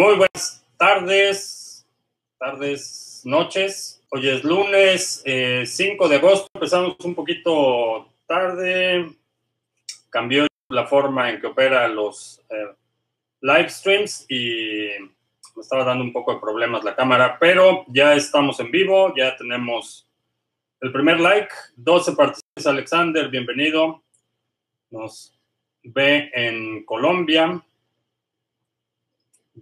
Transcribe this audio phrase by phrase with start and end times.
[0.00, 1.86] Muy buenas tardes,
[2.38, 4.02] tardes, noches.
[4.10, 9.14] Hoy es lunes 5 eh, de agosto, empezamos un poquito tarde.
[10.08, 12.74] Cambió la forma en que opera los eh,
[13.42, 14.88] live streams y
[15.54, 19.36] me estaba dando un poco de problemas la cámara, pero ya estamos en vivo, ya
[19.36, 20.08] tenemos
[20.80, 22.66] el primer like, 12 participantes.
[22.66, 24.02] Alexander, bienvenido.
[24.90, 25.38] Nos
[25.82, 27.62] ve en Colombia.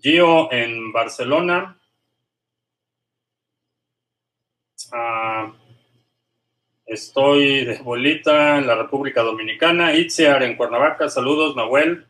[0.00, 1.78] Gio en Barcelona.
[4.92, 5.52] Ah,
[6.86, 9.94] estoy de bolita en la República Dominicana.
[9.94, 11.08] Itziar en Cuernavaca.
[11.08, 12.06] Saludos, Nahuel.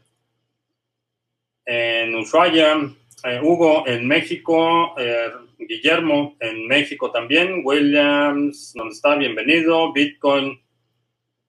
[1.64, 2.76] En Ushuaia.
[3.24, 4.94] Eh, Hugo en México.
[4.98, 7.62] Eh, Guillermo en México también.
[7.64, 9.16] Williams, ¿dónde está?
[9.16, 9.92] Bienvenido.
[9.92, 10.60] Bitcoin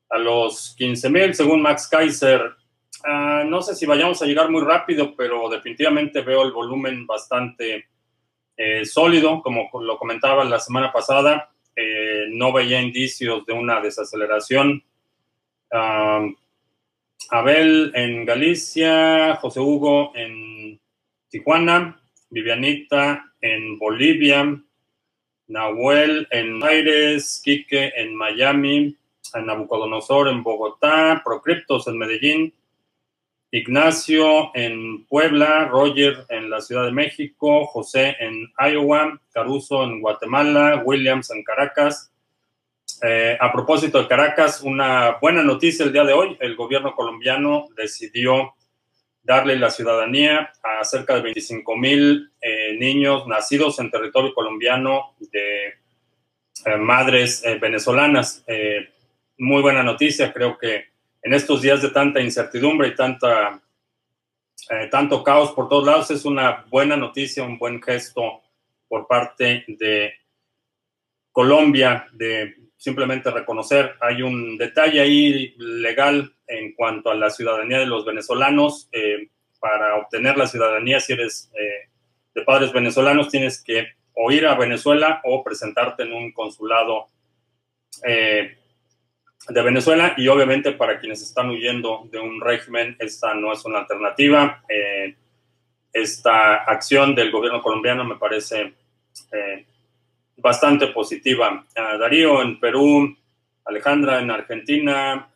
[0.10, 2.59] a los 15 mil, según Max Kaiser.
[3.04, 7.86] Ah, no sé si vayamos a llegar muy rápido, pero definitivamente veo el volumen bastante
[8.58, 11.52] eh, sólido, como lo comentaba la semana pasada.
[11.76, 14.84] Eh, no veía indicios de una desaceleración.
[17.32, 20.80] Abel en Galicia, José Hugo en
[21.30, 24.60] Tijuana, Vivianita en Bolivia,
[25.48, 28.96] Nahuel en Aires, Quique en Miami,
[29.36, 32.54] Nabucodonosor en Bogotá, Procriptos en Medellín,
[33.52, 40.84] Ignacio en Puebla, Roger en la Ciudad de México, José en Iowa, Caruso en Guatemala,
[40.86, 42.12] Williams en Caracas.
[43.02, 46.38] Eh, a propósito de Caracas, una buena noticia el día de hoy.
[46.40, 48.54] El gobierno colombiano decidió
[49.24, 55.74] darle la ciudadanía a cerca de 25 mil eh, niños nacidos en territorio colombiano de
[56.66, 58.46] eh, madres venezolanas.
[59.40, 60.90] muy buena noticia, creo que
[61.22, 63.62] en estos días de tanta incertidumbre y tanta,
[64.70, 68.42] eh, tanto caos por todos lados, es una buena noticia, un buen gesto
[68.88, 70.14] por parte de
[71.32, 73.96] Colombia de simplemente reconocer.
[74.00, 78.90] Hay un detalle ahí legal en cuanto a la ciudadanía de los venezolanos.
[78.92, 79.30] Eh,
[79.60, 81.90] para obtener la ciudadanía, si eres eh,
[82.34, 87.10] de padres venezolanos, tienes que o ir a Venezuela o presentarte en un consulado
[89.50, 93.80] de Venezuela y obviamente para quienes están huyendo de un régimen, esta no es una
[93.80, 94.64] alternativa.
[94.70, 95.16] Eh,
[95.92, 98.74] esta acción del gobierno colombiano me parece
[99.32, 99.66] eh,
[100.38, 101.66] bastante positiva.
[101.76, 103.16] Darío en Perú,
[103.66, 105.30] Alejandra en Argentina,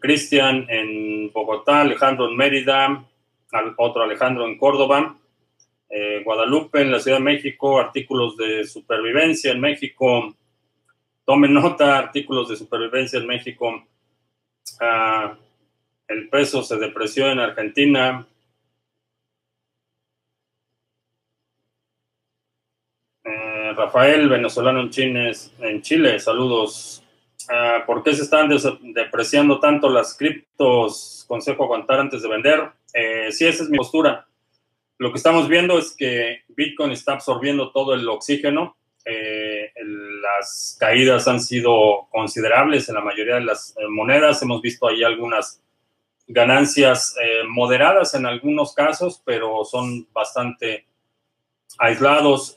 [0.00, 3.04] Cristian en Bogotá, Alejandro en Mérida,
[3.76, 5.16] otro Alejandro en Córdoba,
[5.90, 10.34] eh, Guadalupe en la Ciudad de México, artículos de supervivencia en México,
[11.24, 13.86] Tomen nota, artículos de supervivencia en México.
[14.80, 15.36] Ah,
[16.08, 18.26] el peso se depreció en Argentina.
[23.24, 27.04] Eh, Rafael, venezolano en Chile, en Chile saludos.
[27.48, 28.48] Ah, ¿Por qué se están
[28.92, 31.24] depreciando tanto las criptos?
[31.28, 32.68] Consejo aguantar antes de vender.
[32.94, 34.26] Eh, sí, esa es mi postura.
[34.98, 39.51] Lo que estamos viendo es que Bitcoin está absorbiendo todo el oxígeno eh,
[39.84, 44.42] las caídas han sido considerables en la mayoría de las eh, monedas.
[44.42, 45.62] Hemos visto ahí algunas
[46.26, 50.86] ganancias eh, moderadas en algunos casos, pero son bastante
[51.78, 52.54] aislados.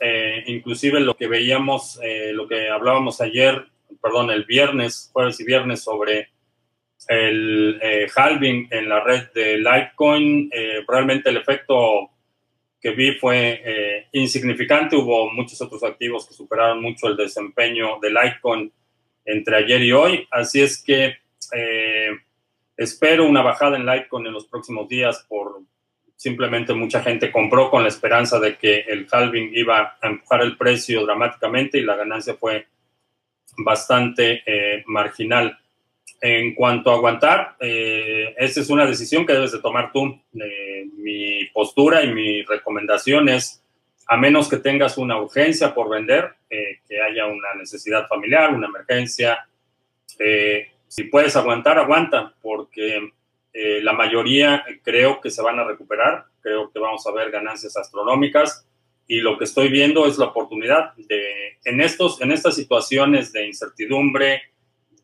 [0.48, 1.98] inclusive lo que veíamos,
[2.34, 3.66] lo que hablábamos ayer,
[4.02, 6.30] perdón, el viernes, jueves y viernes sobre
[7.08, 7.80] el
[8.14, 10.52] halving en la red de Litecoin,
[10.86, 12.12] realmente el efecto
[12.86, 14.96] que vi fue eh, insignificante.
[14.96, 18.72] Hubo muchos otros activos que superaron mucho el desempeño de Litecoin
[19.26, 20.28] entre ayer y hoy.
[20.30, 21.16] Así es que
[21.52, 22.12] eh,
[22.78, 25.62] espero una bajada en Litecoin en los próximos días por
[26.16, 30.56] simplemente mucha gente compró con la esperanza de que el halving iba a empujar el
[30.56, 32.68] precio dramáticamente y la ganancia fue
[33.58, 35.58] bastante eh, marginal.
[36.28, 40.20] En cuanto a aguantar, eh, es una decisión que debes de tomar tú.
[40.34, 43.64] Eh, mi postura y mi recomendación es,
[44.08, 48.66] a menos que tengas una urgencia por vender, eh, que haya una necesidad familiar, una
[48.66, 49.48] emergencia,
[50.88, 53.12] si puedes aguantar, aguanta, porque
[53.54, 58.68] la mayoría creo que se van a recuperar, creo que vamos a ver ganancias astronómicas
[59.06, 63.46] y lo que estoy viendo es la oportunidad de, en, estos, en estas situaciones de
[63.46, 64.42] incertidumbre,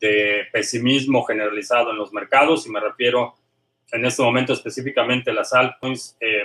[0.02, 3.36] de pesimismo generalizado en los mercados y me refiero
[3.92, 6.16] en este momento específicamente a las altcoins.
[6.20, 6.42] Eh,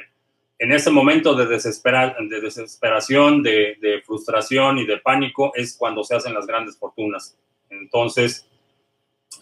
[0.60, 6.36] en ese momento de, de desesperación, de, frustración y de pánico es cuando se hacen
[6.36, 7.38] las grandes fortunas.
[7.70, 8.48] Entonces,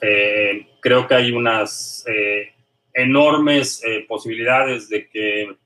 [0.01, 2.53] eh, creo que hay unas eh,
[2.93, 5.57] enormes posibilidades de que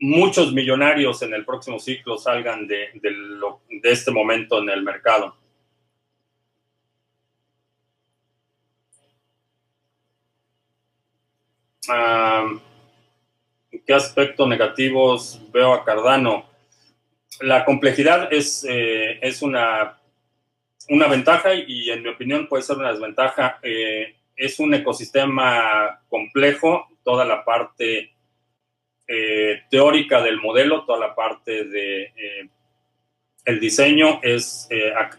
[0.00, 2.88] muchos millonarios en el próximo ciclo salgan de,
[3.84, 5.36] este momento en el mercado.
[11.84, 11.92] ¿Qué
[13.92, 16.48] aspectos negativos veo a Cardano?
[17.40, 19.98] La complejidad es, eh, es una,
[20.88, 23.58] una ventaja y en mi opinión puede ser una desventaja.
[23.62, 28.12] Eh, es un ecosistema complejo, toda la parte
[29.08, 32.48] eh, teórica del modelo, toda la parte de
[33.44, 34.68] el diseño es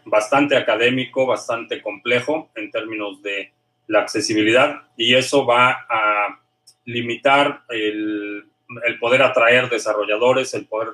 [0.05, 3.51] bastante académico, bastante complejo en términos de
[3.87, 6.42] la accesibilidad y eso va a
[6.85, 8.45] limitar el,
[8.85, 10.89] el poder atraer desarrolladores, el poder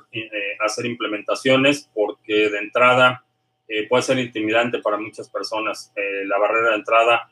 [0.60, 3.24] hacer implementaciones, porque de entrada
[3.88, 5.94] puede ser intimidante para muchas personas.
[6.26, 7.30] la barrera de entrada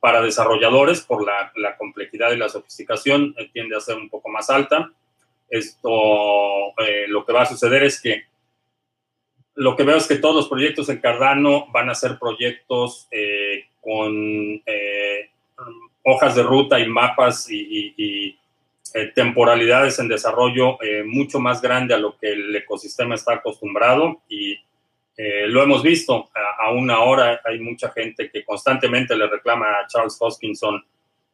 [0.00, 4.48] para desarrolladores, por la, complejidad y la sofisticación, eh, tiende a ser un poco más
[4.48, 4.90] alta.
[5.48, 8.24] Esto, eh, lo que va a suceder es que
[9.56, 13.66] lo que veo es que todos los proyectos en Cardano van a ser proyectos eh,
[13.82, 14.62] con
[16.04, 18.36] hojas de ruta y mapas y,
[19.14, 24.58] temporalidades en desarrollo mucho más grande a lo que el ecosistema está acostumbrado y
[25.22, 26.30] eh, lo hemos visto,
[26.60, 27.42] aún ahora.
[27.44, 30.82] Hay mucha gente que constantemente le reclama a Charles Hoskinson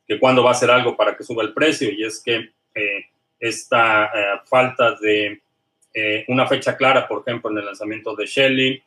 [0.04, 3.06] que cuándo va a hacer algo para que suba el precio y es que eh,
[3.38, 5.40] esta eh, falta de
[6.28, 8.82] una fecha clara, por ejemplo, en el lanzamiento de Shelly,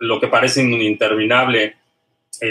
[0.00, 1.76] lo que parece un interminable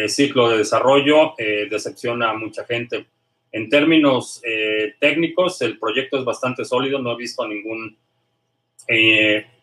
[0.08, 1.34] ciclo de desarrollo
[1.70, 3.08] decepciona a mucha gente.
[3.52, 4.42] En términos
[5.00, 7.98] técnicos, el proyecto es bastante sólido, no he visto ningún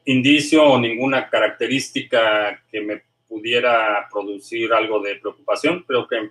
[0.04, 5.84] indicio o ninguna característica que me pudiera producir algo de preocupación.
[5.86, 6.30] Creo que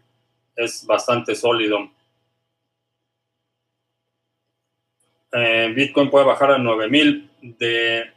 [0.55, 1.89] es bastante sólido.
[5.31, 7.29] Eh, Bitcoin puede bajar a 9000.
[7.41, 8.11] De,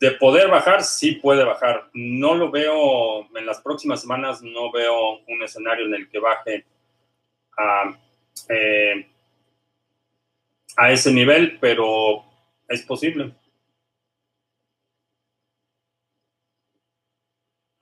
[0.00, 1.90] de poder bajar, sí puede bajar.
[1.92, 6.64] No lo veo en las próximas semanas, no veo un escenario en el que baje
[7.58, 7.98] a,
[8.48, 9.06] eh,
[10.76, 12.24] a ese nivel, pero
[12.68, 13.34] es posible.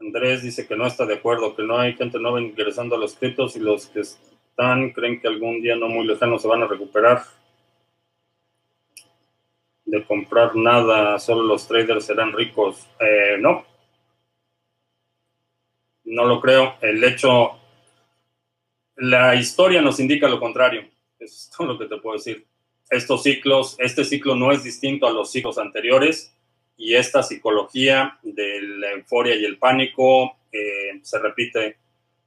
[0.01, 3.15] Andrés dice que no está de acuerdo, que no hay gente nueva ingresando a los
[3.15, 6.67] criptos y los que están creen que algún día no muy lejano se van a
[6.67, 7.23] recuperar
[9.95, 12.89] de comprar nada, solo los traders serán ricos.
[12.99, 13.65] Eh, no,
[16.05, 16.75] no lo creo.
[16.81, 17.53] El hecho,
[18.97, 20.83] la historia nos indica lo contrario.
[21.19, 22.45] Eso es todo lo que te puedo decir.
[22.91, 26.37] Estos ciclos, este ciclo no es distinto a los ciclos anteriores
[26.77, 31.79] y esta psicología de la euforia y el pánico eh, se repite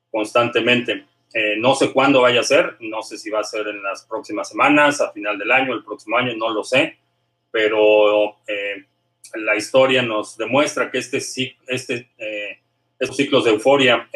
[0.10, 1.06] constantemente.
[1.34, 4.06] Eh, no sé cuándo vaya a ser, no sé si va a ser en las
[4.06, 6.98] próximas semanas, a final del año, el próximo año, no lo sé,
[7.52, 8.86] pero eh,
[9.36, 11.18] la historia nos demuestra que este,
[11.68, 12.10] este,
[13.00, 14.10] estos ciclos de euforia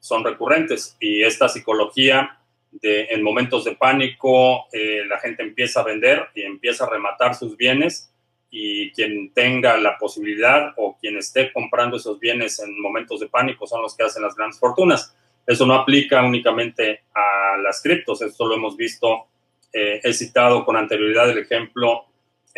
[0.00, 2.38] son recurrentes y esta psicología
[2.70, 4.66] de en momentos de pánico
[5.06, 8.12] la gente empieza a vender y empieza a rematar sus bienes
[8.50, 13.66] y quien tenga la posibilidad o quien esté comprando esos bienes en momentos de pánico
[13.66, 15.14] son los que hacen las grandes fortunas.
[15.46, 19.26] Eso no aplica únicamente a las criptos, esto lo hemos visto,
[19.72, 22.06] eh, he citado con anterioridad el ejemplo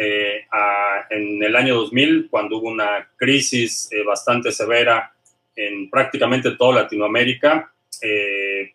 [0.03, 0.47] eh,
[1.11, 5.13] en el año 2000, cuando hubo una crisis eh, bastante severa
[5.55, 7.71] en prácticamente toda Latinoamérica,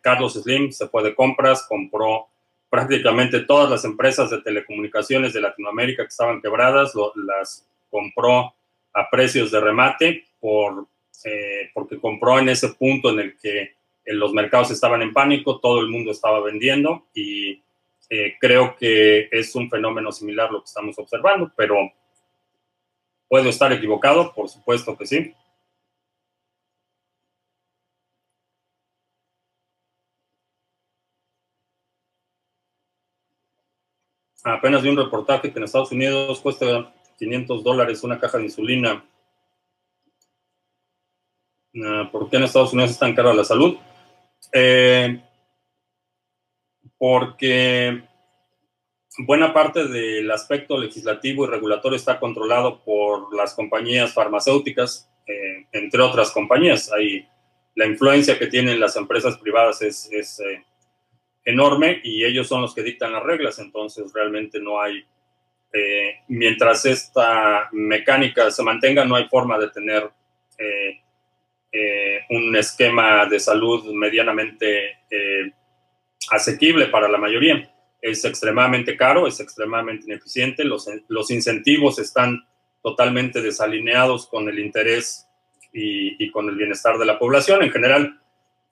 [0.02, 2.28] Carlos Slim se fue de compras, compró
[2.70, 8.54] prácticamente todas las empresas de telecomunicaciones de Latinoamérica que estaban quebradas, las compró
[8.94, 10.86] a precios de remate por,
[11.24, 15.82] eh, porque compró en ese punto en el que los mercados estaban en pánico, todo
[15.82, 17.62] el mundo estaba vendiendo y
[18.10, 21.78] eh, creo que es un fenómeno similar lo que estamos observando, pero
[23.28, 25.36] puedo estar equivocado, por supuesto que sí.
[34.46, 39.04] apenas vi un reportaje que en Estados Unidos cuesta 500 dólares una caja de insulina.
[41.84, 43.78] Ah, ¿Por qué en Estados Unidos es tan cara la salud?
[44.54, 45.22] Eh,
[46.98, 48.04] porque
[49.20, 56.02] buena parte del aspecto legislativo y regulatorio está controlado por las compañías farmacéuticas, eh, entre
[56.02, 56.92] otras compañías.
[56.92, 57.28] Hay,
[57.76, 60.10] la influencia que tienen las empresas privadas es,
[60.40, 60.64] eh,
[61.46, 65.06] enorme y ellos son los que dictan las reglas, entonces realmente no hay,
[65.72, 70.10] eh, mientras esta mecánica se mantenga, no hay forma de tener
[70.58, 71.02] eh,
[71.72, 74.98] eh, un esquema de salud medianamente
[76.30, 77.72] asequible para la mayoría.
[78.02, 82.46] es extremadamente caro, es extremadamente ineficiente, los, los incentivos están
[82.84, 85.28] totalmente desalineados con el interés
[85.74, 87.64] y, y, con el bienestar de la población.
[87.64, 88.22] En general,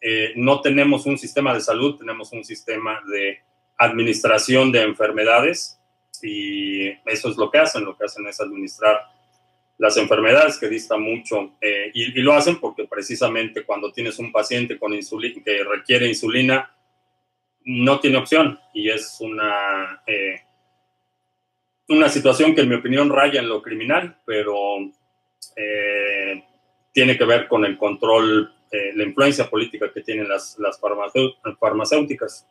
[0.06, 3.40] eh, no tenemos un sistema de salud, tenemos un sistema de
[3.78, 5.80] administración de enfermedades
[6.22, 9.00] y eso es lo que hacen, lo que hacen es administrar
[9.78, 14.32] las enfermedades que dista mucho eh, y, y, lo hacen porque precisamente cuando tienes un
[14.32, 16.70] paciente con que requiere insulina,
[17.66, 20.42] no tiene opción y es una, eh,
[21.90, 24.56] una situación que en mi opinión raya en lo criminal, pero
[25.56, 26.44] eh,
[26.92, 30.80] tiene que ver con el control, eh, la influencia política que tienen las, las
[31.60, 32.48] farmacéuticas.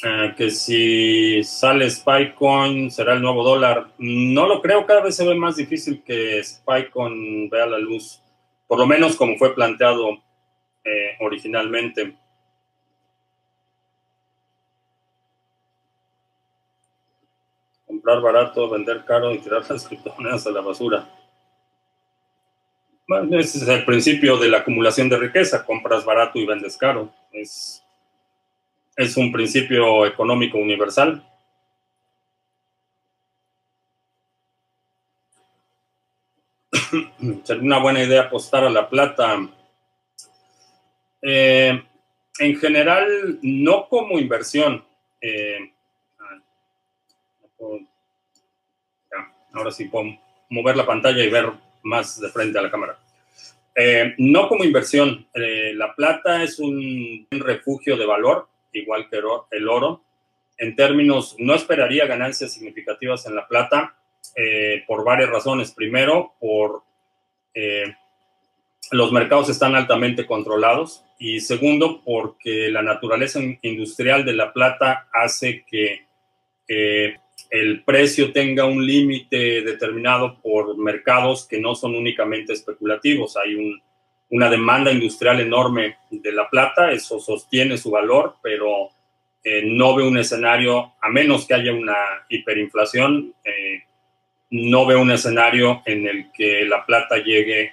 [0.00, 3.94] Uh, que si sale Spycoin será el nuevo dólar.
[3.98, 8.22] No lo creo, cada vez se ve más difícil que Spycoin vea la luz,
[8.68, 10.22] por lo menos como fue planteado
[10.88, 12.16] eh, originalmente.
[17.86, 21.08] Comprar barato, vender caro y tirar las criptomonedas a la basura.
[23.06, 25.64] Bueno, ese es el principio de la acumulación de riqueza.
[25.64, 27.10] Compras barato y vendes caro.
[27.32, 27.82] Es,
[28.96, 31.24] es un principio económico universal.
[37.44, 39.38] Sería una buena idea apostar a la plata
[41.22, 41.82] eh,
[42.38, 44.84] en general, no como inversión.
[45.20, 45.72] Eh,
[49.52, 50.16] ahora sí puedo
[50.50, 51.50] mover la pantalla y ver
[51.82, 52.98] más de frente a la cámara.
[53.74, 55.26] Eh, no como inversión.
[55.34, 59.20] la plata es un refugio de valor, igual que
[59.50, 60.04] el oro.
[60.56, 63.96] En términos, no esperaría ganancias significativas en la plata
[64.86, 65.72] por varias razones.
[65.72, 66.82] Primero, por
[68.90, 75.64] los mercados están altamente controlados y segundo, porque la naturaleza industrial de la plata hace
[75.64, 76.06] que
[76.68, 77.16] eh,
[77.50, 83.36] el precio tenga un límite determinado por mercados que no son únicamente especulativos.
[83.36, 83.80] Hay un,
[84.30, 88.90] una demanda industrial enorme de la plata, eso sostiene su valor, pero
[89.42, 91.96] eh, no ve un escenario, a menos que haya una
[92.28, 93.82] hiperinflación, eh,
[94.50, 97.72] no ve un escenario en el que la plata llegue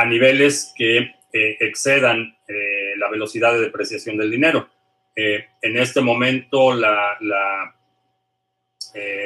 [0.00, 4.70] a niveles que eh, excedan eh, la velocidad de depreciación del dinero.
[5.14, 7.76] Eh, en este momento, la, la,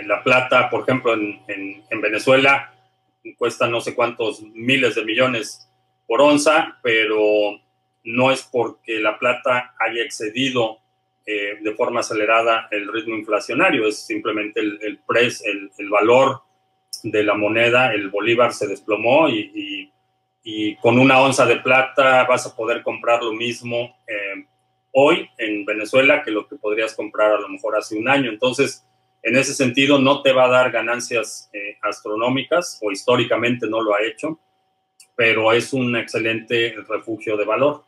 [0.04, 2.74] la plata, por ejemplo, en, en, en, Venezuela,
[3.38, 5.70] cuesta no sé cuántos miles de millones
[6.08, 7.60] por onza, pero
[8.02, 10.80] no es porque la plata haya excedido
[11.24, 15.00] de forma acelerada el ritmo inflacionario, es simplemente el, el,
[15.44, 16.42] el, el valor
[17.02, 19.93] de la moneda, el bolívar se desplomó y, y
[20.44, 24.46] y con una onza de plata vas a poder comprar lo mismo eh,
[24.92, 28.30] hoy en Venezuela que lo que podrías comprar a lo mejor hace un año.
[28.30, 28.86] Entonces,
[29.22, 33.94] en ese sentido, no te va a dar ganancias eh, astronómicas o históricamente no lo
[33.94, 34.38] ha hecho,
[35.16, 37.84] pero es un excelente refugio de valor.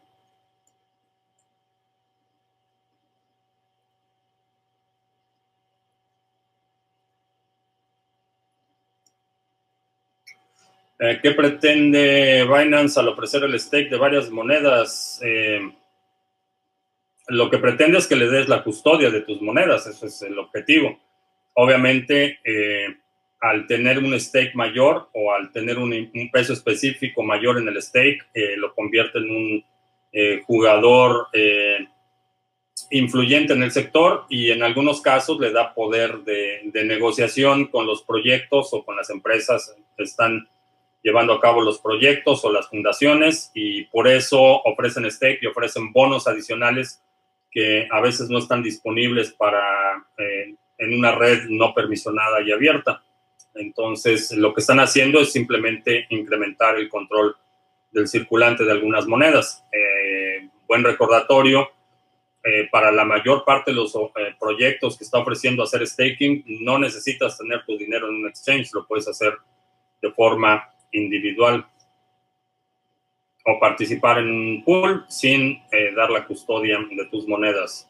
[10.99, 15.21] Eh, ¿Qué pretende Binance al ofrecer el stake de varias monedas?
[15.23, 15.61] Eh,
[17.29, 20.39] lo que pretende es que le des la custodia de tus monedas, ese es el
[20.39, 20.99] objetivo.
[21.55, 22.87] Obviamente, eh,
[23.41, 27.81] al tener un stake mayor o al tener un, un peso específico mayor en el
[27.83, 28.27] stake,
[28.57, 29.65] lo convierte en un
[30.47, 31.29] jugador
[32.91, 37.87] influyente en el sector y en algunos casos le da poder de, de negociación con
[37.87, 40.49] los proyectos o con las empresas que están
[41.07, 45.93] llevando a cabo los proyectos o las fundaciones y por eso ofrecen stake y ofrecen
[45.93, 47.01] bonos adicionales
[47.49, 49.63] que a veces no están disponibles para
[50.19, 53.05] eh, en una red no permisionada y abierta.
[53.55, 57.37] Entonces, lo que están haciendo es simplemente incrementar el control
[57.93, 59.65] del circulante de algunas monedas.
[59.73, 61.71] Eh, buen recordatorio,
[62.43, 66.81] eh, para la mayor parte de los eh, proyectos que está ofreciendo hacer staking, no
[66.81, 69.37] necesitas tener tu dinero en un exchange, lo puedes hacer
[70.03, 71.67] de forma individual
[73.47, 77.89] o participar en un pool sin eh, dar la custodia de tus monedas.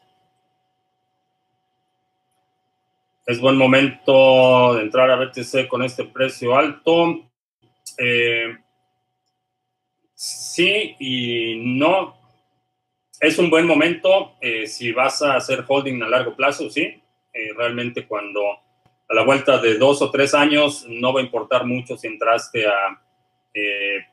[3.25, 7.29] Es buen momento de entrar a BTC con este precio alto.
[7.97, 8.55] Eh,
[10.13, 12.15] sí y no.
[13.19, 17.01] Es un buen momento eh, si vas a hacer holding a largo plazo, sí.
[17.55, 18.41] Realmente cuando
[19.09, 22.67] a la vuelta de dos o tres años no va a importar mucho si entraste
[22.67, 22.99] a
[23.53, 24.05] eh,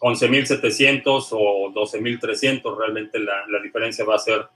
[0.00, 4.46] 11.700 o 12.300, realmente la, la, diferencia va a ser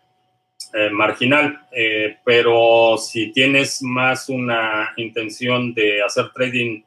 [0.74, 1.66] eh, marginal.
[1.72, 6.82] Eh, pero si tienes más una intención de hacer trading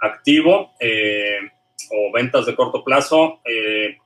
[0.00, 0.72] activo
[1.90, 3.40] o ventas de corto plazo,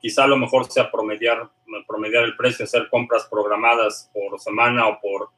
[0.00, 1.48] quizá lo mejor sea promediar,
[1.88, 5.30] promediar el precio, hacer compras programadas por semana o por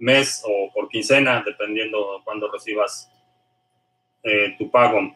[0.00, 3.10] mes o por quincena, dependiendo de cuándo recibas
[4.58, 5.14] tu pago.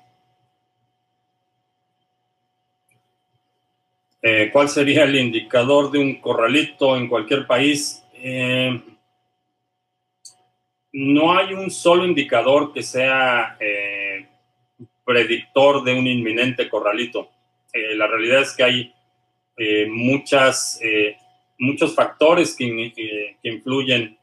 [4.26, 8.02] Eh, ¿Cuál sería el indicador de un corralito en cualquier país?
[8.14, 8.80] Eh,
[10.94, 14.26] no hay un solo indicador que sea eh,
[15.04, 17.28] predictor de un inminente corralito.
[17.74, 18.94] la realidad es que hay
[19.88, 20.80] muchas,
[21.58, 22.92] muchos factores que,
[23.42, 24.16] que, influyen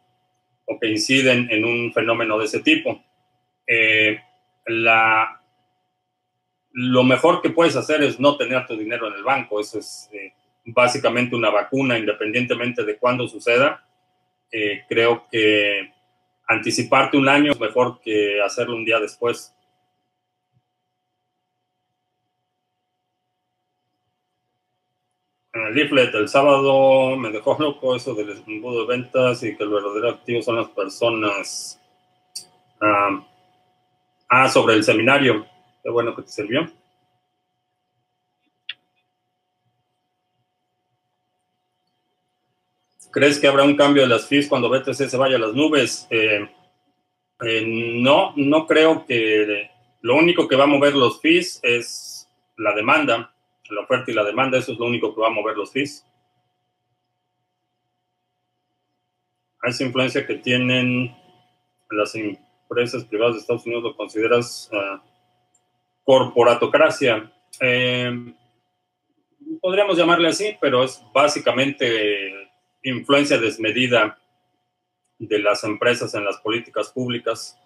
[0.65, 3.03] o que inciden en un fenómeno de ese tipo.
[4.65, 5.41] la
[6.73, 9.59] lo mejor que puedes hacer es no tener tu dinero en el banco.
[9.59, 10.33] Eso es eh,
[10.65, 13.85] básicamente una vacuna, independientemente de cuándo suceda.
[14.51, 15.91] Eh, creo que
[16.47, 19.53] anticiparte un año es mejor que hacerlo un día después.
[25.53, 29.69] El leaflet el sábado me dejó loco eso del embudo de ventas y que el
[29.69, 31.79] verdadero activo son las personas.
[32.79, 33.25] ah,
[34.29, 35.45] ah sobre el seminario.
[35.83, 36.71] Qué bueno que te sirvió.
[43.11, 46.07] ¿Crees que habrá un cambio de las fees cuando BTC se vaya a las nubes?
[46.09, 46.49] Eh,
[47.41, 49.69] eh, no, no creo que
[50.01, 53.33] lo único que va a mover los fees es la demanda,
[53.71, 56.05] la oferta y la demanda, eso es lo único que va a mover los fees.
[59.63, 61.15] Esa influencia que tienen
[61.91, 64.99] las empresas privadas de Estados Unidos, ¿lo consideras uh,
[66.03, 67.31] corporatocracia.
[67.59, 68.33] Eh,
[69.61, 72.49] podríamos llamarle así, pero es básicamente
[72.83, 74.17] influencia desmedida
[75.19, 77.57] de las empresas en las políticas públicas.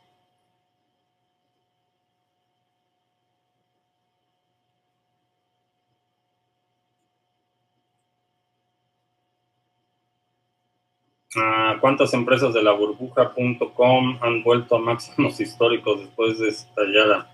[11.81, 17.31] ¿Cuántas empresas de la burbuja.com han vuelto a máximos históricos después de estallada?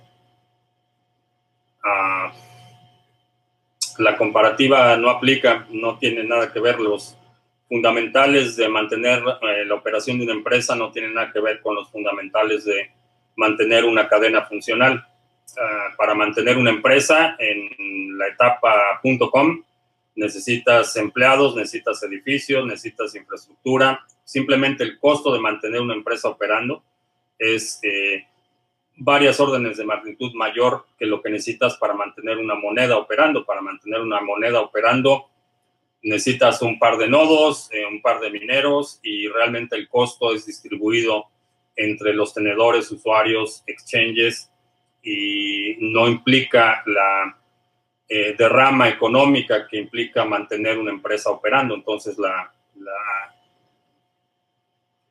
[3.98, 6.80] la comparativa no aplica, no tiene nada que ver.
[6.80, 7.18] Los
[7.68, 11.76] fundamentales de mantener eh, la operación de una empresa no tienen nada que ver con
[11.76, 12.92] los fundamentales de
[13.36, 15.06] mantener una cadena funcional.
[15.58, 19.62] Ah, para mantener una empresa en la etapa .com
[20.16, 24.06] necesitas empleados, necesitas edificios, necesitas infraestructura.
[24.24, 26.84] Simplemente el costo de mantener una empresa operando
[27.38, 28.26] es eh,
[28.98, 33.46] varias órdenes de magnitud mayor que lo que necesitas para mantener una moneda operando.
[33.46, 35.28] Para mantener una moneda operando
[36.04, 40.46] necesitas un par de nodos, eh, un par de mineros y realmente el costo es
[40.46, 41.26] distribuido
[41.76, 44.52] entre los tenedores, usuarios, exchanges
[45.04, 47.38] y no implica la
[48.14, 51.74] eh, derrama económica que implica mantener una empresa operando.
[51.74, 52.52] Entonces la,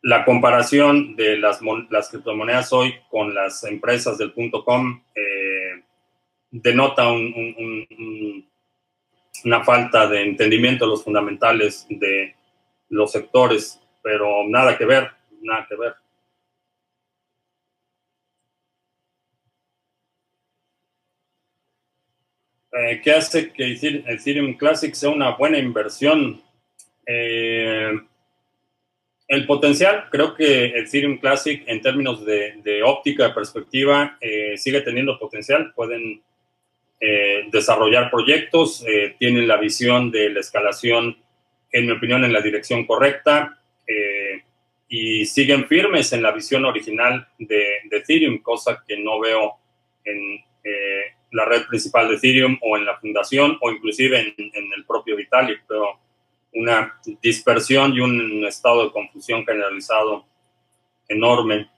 [0.02, 5.82] la comparación de las, las, criptomonedas hoy con las empresas del punto com eh,
[6.50, 7.10] denota
[9.44, 12.34] una falta de entendimiento de los fundamentales de
[12.90, 15.10] los sectores, pero nada que ver,
[15.40, 15.94] nada que ver.
[22.72, 26.40] Eh, ¿Qué hace que Ethereum Classic sea una buena inversión?
[27.06, 27.92] Eh,
[29.30, 35.20] el potencial, creo que Ethereum Classic en términos de, óptica, de perspectiva, eh, sigue teniendo
[35.20, 35.72] potencial.
[35.72, 36.20] Pueden
[36.98, 41.16] eh, desarrollar proyectos, eh, tienen la visión de la escalación,
[41.70, 43.56] en mi opinión, en la dirección correcta
[44.88, 49.58] y siguen firmes en la visión original de, Ethereum, cosa que no veo
[50.04, 50.42] en
[51.32, 55.62] la red principal de Ethereum o en la fundación o inclusive en, el propio Vitalik.
[55.66, 55.98] Pero
[56.52, 60.24] una dispersión y un estado de confusión generalizado
[61.08, 61.70] enorme.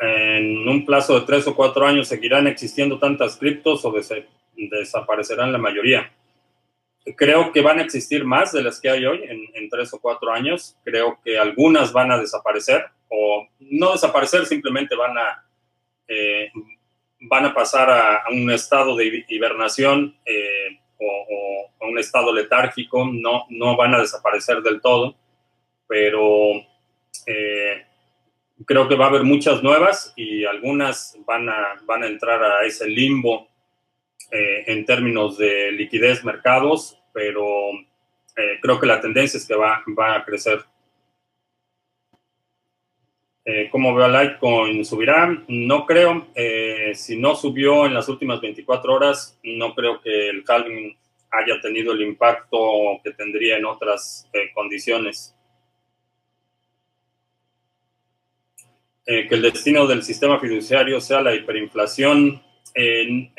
[0.00, 3.92] En un plazo de tres o cuatro años seguirán existiendo tantas criptos o
[4.54, 6.12] desaparecerán la mayoría.
[7.16, 10.30] Creo que van a existir más de las que hay hoy en, tres o cuatro
[10.30, 10.76] años.
[10.84, 15.47] Creo que algunas van a desaparecer o no desaparecer, simplemente van a,
[16.08, 16.50] eh,
[17.20, 23.44] van a pasar a, un estado de hibernación eh, o, a un estado letárgico, no,
[23.50, 25.16] no van a desaparecer del todo,
[25.86, 26.52] pero
[27.26, 27.86] eh,
[28.64, 32.64] creo que va a haber muchas nuevas y algunas van a, van a entrar a
[32.64, 33.48] ese limbo
[34.30, 37.70] eh, en términos de liquidez mercados, pero
[38.36, 40.60] eh, creo que la tendencia es que va, va a crecer.
[43.50, 44.84] Eh, ¿Cómo veo a Litecoin?
[44.84, 45.42] ¿Subirá?
[45.48, 46.26] No creo.
[46.34, 50.94] Eh, si no subió en las últimas 24 horas, no creo que el halving
[51.30, 55.34] haya tenido el impacto que tendría en otras eh, condiciones.
[59.06, 62.42] que el destino del sistema fiduciario sea la hiperinflación.
[62.74, 63.30] el,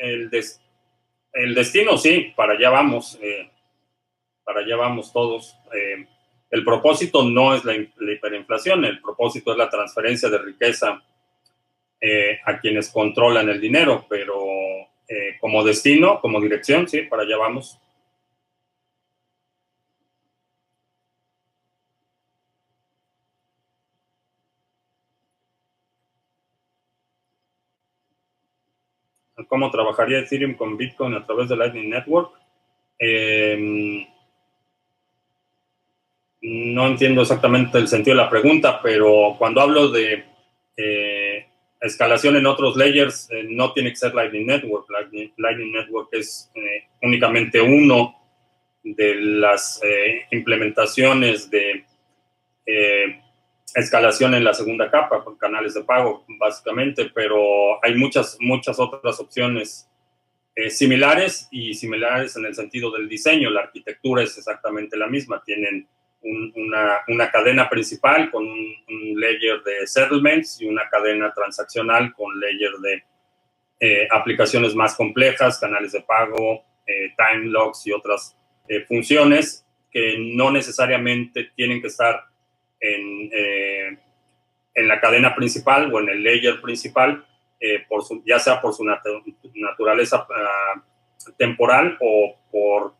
[1.32, 3.16] el, destino sí, para allá vamos.
[4.42, 5.54] para allá vamos todos.
[6.50, 11.00] El propósito no es la, hiperinflación, el propósito es la transferencia de riqueza
[12.00, 14.36] eh, a quienes controlan el dinero, pero
[15.08, 17.78] eh, como destino, como dirección, sí, para allá vamos.
[29.48, 32.32] ¿Cómo trabajaría Ethereum con Bitcoin a través de Lightning Network?
[32.98, 34.06] Eh,
[36.42, 40.24] no entiendo exactamente el sentido de la pregunta, pero cuando hablo de
[40.76, 41.46] eh,
[41.80, 44.86] escalación en otros layers, eh, no tiene que ser Lightning Network.
[45.36, 48.16] Lightning, Network es eh, únicamente uno
[48.82, 49.82] de las
[50.30, 51.84] implementaciones de
[53.74, 59.20] escalación en la segunda capa, con canales de pago, básicamente, pero hay muchas, muchas otras
[59.20, 59.86] opciones
[60.70, 63.50] similares y similares en el sentido del diseño.
[63.50, 65.42] La arquitectura es exactamente la misma.
[65.44, 65.86] Tienen
[66.22, 73.04] una, cadena principal con un, layer de settlements y una cadena transaccional con layer de
[73.80, 78.36] eh, aplicaciones más complejas, canales de pago, eh, time logs y otras
[78.68, 82.24] eh, funciones que no necesariamente tienen que estar
[82.78, 83.30] en,
[84.74, 87.26] en la cadena principal o en el layer principal,
[87.88, 90.82] por ya sea por su naturaleza ah,
[91.36, 92.94] temporal o por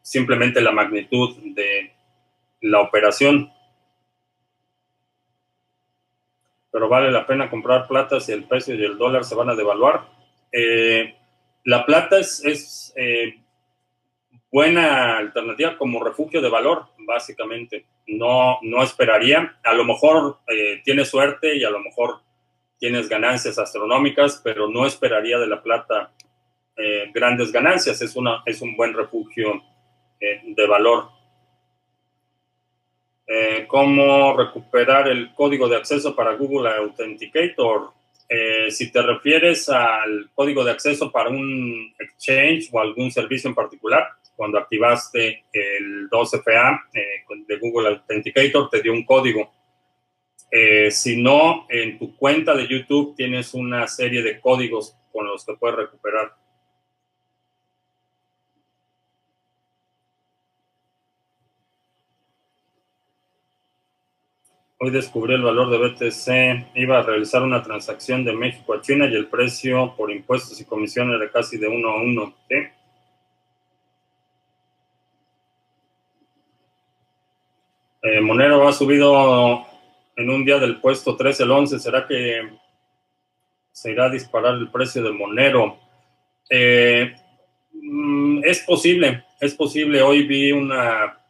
[0.00, 1.92] simplemente la magnitud de,
[2.62, 3.52] la operación.
[6.70, 9.54] Pero vale la pena comprar plata si el precio y el dólar se van a
[9.54, 10.06] devaluar.
[10.50, 11.14] Eh,
[11.64, 13.34] la plata es, eh,
[14.50, 17.86] buena alternativa como refugio de valor, básicamente.
[18.06, 19.58] No, no esperaría.
[19.62, 22.20] A lo mejor eh, tienes suerte y a lo mejor
[22.78, 26.12] tienes ganancias astronómicas, pero no esperaría de la plata
[27.14, 28.02] grandes ganancias.
[28.02, 29.62] Es, una, es un buen refugio
[30.18, 31.21] de valor.
[33.34, 37.92] Eh, cómo recuperar el código de acceso para Google Authenticator.
[38.28, 43.54] Eh, si te refieres al código de acceso para un exchange o algún servicio en
[43.54, 49.50] particular, cuando activaste el 2FA eh, de Google Authenticator, te dio un código.
[50.90, 55.54] si no, en tu cuenta de YouTube tienes una serie de códigos con los que
[55.54, 56.34] puedes recuperar.
[64.84, 66.74] Hoy descubrí el valor de BTC.
[66.74, 70.64] Iba a realizar una transacción de México a China y el precio por impuestos y
[70.64, 72.34] comisiones era casi de uno a uno.
[78.02, 79.64] Eh, Monero ha subido
[80.16, 81.78] en un día del puesto 13 al 11.
[81.78, 82.50] ¿Será que
[83.70, 85.78] se irá a disparar el precio de Monero?
[86.50, 87.14] Eh,
[87.72, 90.02] mm, es posible, es posible.
[90.02, 91.20] Hoy vi una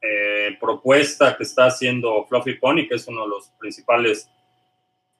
[0.00, 4.30] eh, propuesta que está haciendo Fluffy Pony, que es uno de los principales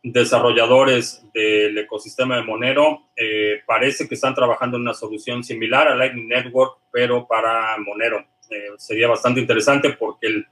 [0.03, 3.09] desarrolladores del ecosistema de Monero.
[3.17, 8.25] Eh, parece que están trabajando en una solución similar a Lightning Network, pero para Monero.
[8.51, 10.45] Eh, sería bastante interesante porque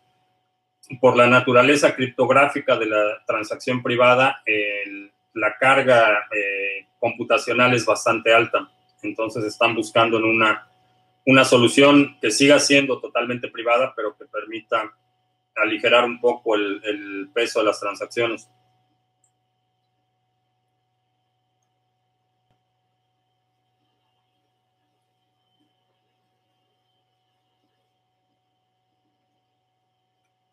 [1.01, 4.43] por la naturaleza criptográfica de la transacción privada,
[5.35, 6.27] la carga
[6.99, 8.71] computacional es bastante alta.
[9.03, 10.68] Entonces están buscando en una
[11.29, 14.91] una solución que siga siendo totalmente privada, pero que permita
[15.57, 18.49] aligerar un poco el, peso de las transacciones.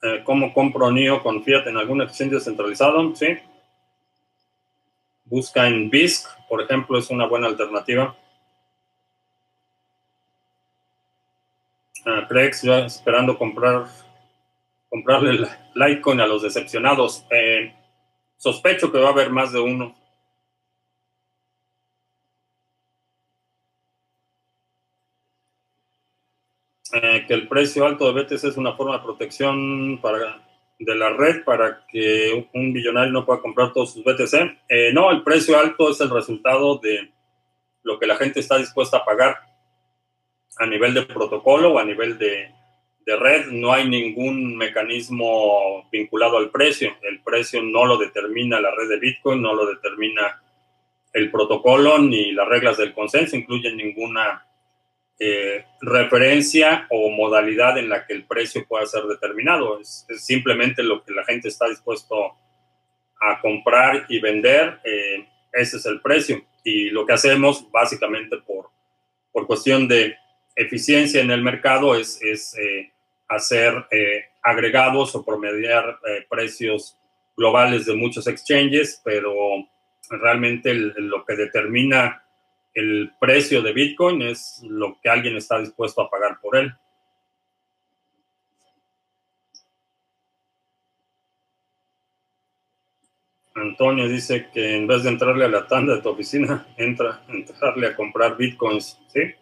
[0.03, 3.15] Eh, ¿Cómo compro NIO con Fiat en algún exchange descentralizado?
[3.15, 3.27] Sí.
[5.23, 8.13] Busca en BISC, por ejemplo, es una buena alternativa.
[12.27, 13.87] Plex, esperando comprar
[14.95, 17.25] comprarle el Litecoin a los decepcionados.
[17.29, 17.73] Eh,
[18.37, 19.93] sospecho que va a haber más de uno.
[26.93, 30.47] Eh, que el precio alto de BTC es una forma de protección para,
[30.79, 34.59] de la red para que un billonario no pueda comprar todos sus BTC.
[34.69, 37.11] Eh, no, el precio alto es el resultado de
[37.83, 39.54] lo que la gente está dispuesta a pagar
[40.57, 42.51] a nivel de protocolo o a nivel de,
[43.05, 46.95] de red, no hay ningún mecanismo vinculado al precio.
[47.03, 50.41] El precio no lo determina la red de Bitcoin, no lo determina
[51.13, 54.45] el protocolo ni las reglas del consenso, incluyen ninguna
[55.17, 59.79] eh, referencia o modalidad en la que el precio pueda ser determinado.
[59.79, 62.33] Es, simplemente lo que la gente está dispuesto
[63.21, 64.79] a comprar y vender.
[64.83, 66.43] Eh, ese es el precio.
[66.63, 68.69] Y lo que hacemos básicamente por,
[69.31, 70.17] por cuestión de
[70.55, 72.91] eficiencia en el mercado es, es eh,
[73.27, 76.97] hacer eh, agregados o promediar eh, precios
[77.35, 79.33] globales de muchos exchanges, pero
[80.09, 82.23] realmente lo que determina
[82.73, 86.73] el precio de Bitcoin es lo que alguien está dispuesto a pagar por él.
[93.55, 97.87] Antonio dice que en vez de entrarle a la tanda de tu oficina, entra, entrarle
[97.87, 99.33] a comprar bitcoins, ¿sí?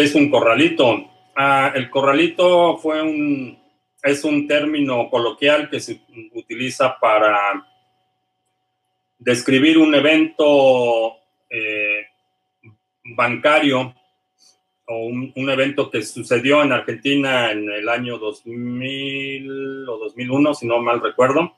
[0.00, 1.10] ¿Qué es un corralito?
[1.36, 3.58] Ah, el corralito fue un,
[4.02, 6.00] es un término coloquial que se
[6.32, 7.68] utiliza para
[9.18, 11.16] describir un evento
[11.50, 12.06] eh,
[13.14, 13.94] bancario
[14.86, 20.66] o un, un, evento que sucedió en Argentina en el año 2000 o 2001, si
[20.66, 21.54] no mal recuerdo.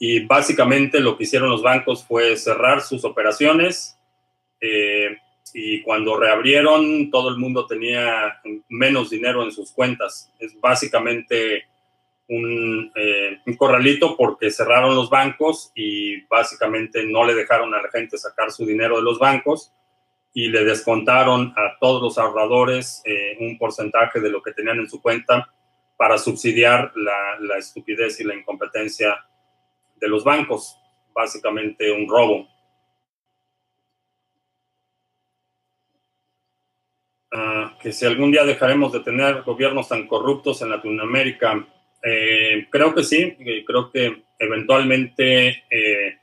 [0.00, 3.96] Y básicamente lo que hicieron los bancos fue cerrar sus operaciones.
[4.60, 5.16] Eh,
[5.54, 10.32] y cuando reabrieron todo el mundo tenía menos dinero en sus cuentas.
[10.38, 11.64] Es básicamente
[12.28, 17.90] un, eh, un, corralito porque cerraron los bancos y básicamente no le dejaron a la
[17.90, 19.72] gente sacar su dinero de los bancos
[20.34, 24.90] y le descontaron a todos los ahorradores eh, un porcentaje de lo que tenían en
[24.90, 25.52] su cuenta
[25.96, 29.24] para subsidiar la estupidez y la incompetencia
[29.96, 30.78] de los bancos.
[31.12, 32.46] Básicamente un robo.
[37.38, 41.64] Uh, que si algún día dejaremos de tener gobiernos tan corruptos en Latinoamérica,
[42.02, 46.18] eh, creo que sí, creo que eventualmente eh,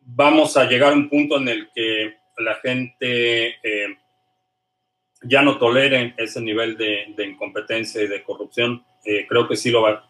[0.00, 3.96] vamos a llegar a un punto en el que la gente eh,
[5.22, 8.84] ya no tolere ese nivel de, incompetencia y de corrupción.
[9.02, 10.06] Creo que sí lo va.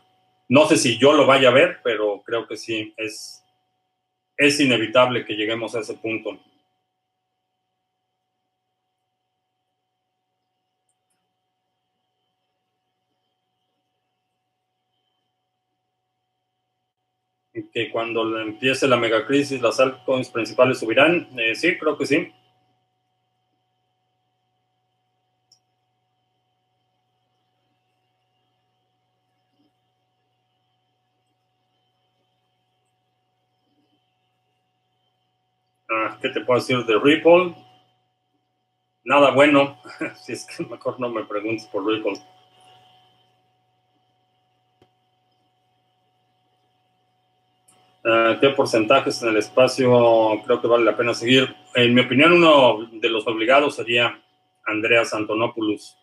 [0.48, 3.44] No sé si yo lo vaya a ver, pero creo que sí es,
[4.36, 6.40] es inevitable que lleguemos a ese punto.
[17.74, 21.28] Que cuando empiece la megacrisis las altcoins principales subirán.
[21.36, 22.32] Eh, sí, creo que sí.
[35.90, 37.56] Ah, ¿Qué te puedo decir de Ripple?
[39.04, 39.78] Nada bueno.
[40.22, 42.20] si es que mejor no me preguntes por Ripple.
[48.04, 49.88] ¿Qué porcentajes en el espacio
[50.44, 51.56] creo que vale la pena seguir?
[51.74, 54.20] En mi opinión, uno de los obligados sería
[54.66, 55.96] Andreas Antonopoulos.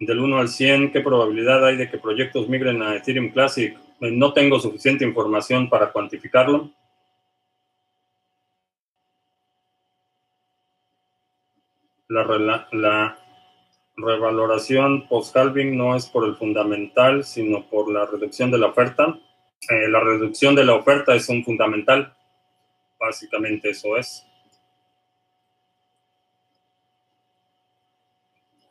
[0.00, 3.78] Del 1 al 100, ¿qué probabilidad hay de que proyectos migren a Ethereum Classic?
[4.00, 6.68] Eh, no tengo suficiente información para cuantificarlo.
[12.08, 13.18] La, la,
[13.96, 19.18] revaloración post-halving no es por el fundamental, sino por la reducción de la oferta.
[19.68, 22.14] Eh, la reducción de la oferta es un fundamental.
[22.98, 24.26] Básicamente eso es.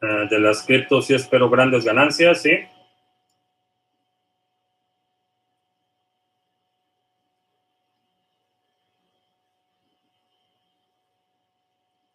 [0.01, 2.51] Eh, de las criptos sí espero grandes ganancias, sí.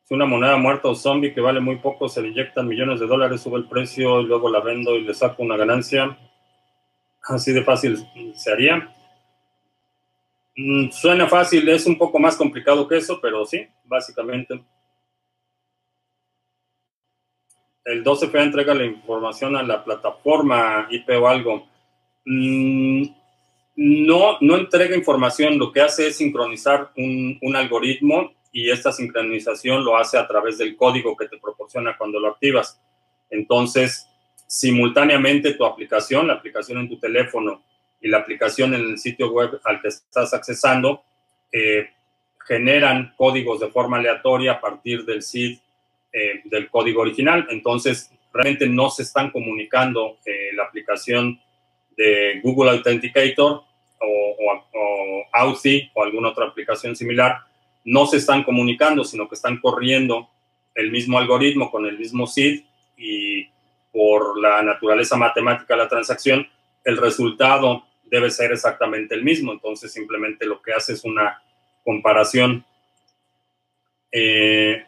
[0.06, 3.08] Si una moneda muerta o zombie que vale muy poco se le inyectan millones de
[3.08, 6.16] dólares, sube el precio y luego la vendo y le saco una ganancia.
[7.24, 8.88] Así de fácil se haría.
[10.56, 14.64] Mm, suena fácil, es un poco más complicado que eso, pero sí, básicamente.
[17.84, 21.66] El 12F entrega la información a la plataforma IP o algo.
[22.24, 23.06] Mm,
[23.74, 29.98] no, no entrega información, lo que hace es sincronizar un algoritmo y esta sincronización lo
[29.98, 32.80] hace a través del código que te proporciona cuando lo activas.
[33.28, 34.08] Entonces,
[34.46, 37.62] simultáneamente tu aplicación, la aplicación en tu teléfono
[38.00, 41.02] y la aplicación en el sitio web al que estás accesando,
[41.52, 41.90] eh,
[42.46, 45.58] generan códigos de forma aleatoria a partir del seed
[46.10, 47.46] eh, del código original.
[47.50, 51.38] Entonces, realmente no se están comunicando eh, la aplicación
[51.94, 53.64] de Google Authenticator
[54.00, 57.40] o, o, Authy o alguna otra aplicación similar
[57.86, 60.28] no se están comunicando, sino que están corriendo
[60.74, 62.64] el mismo algoritmo con el mismo seed
[62.96, 63.48] y
[63.92, 66.46] por la naturaleza matemática de la transacción,
[66.84, 69.52] el resultado debe ser exactamente el mismo.
[69.52, 71.40] Entonces, simplemente lo que hace es una
[71.84, 72.64] comparación.
[74.10, 74.84] Eh,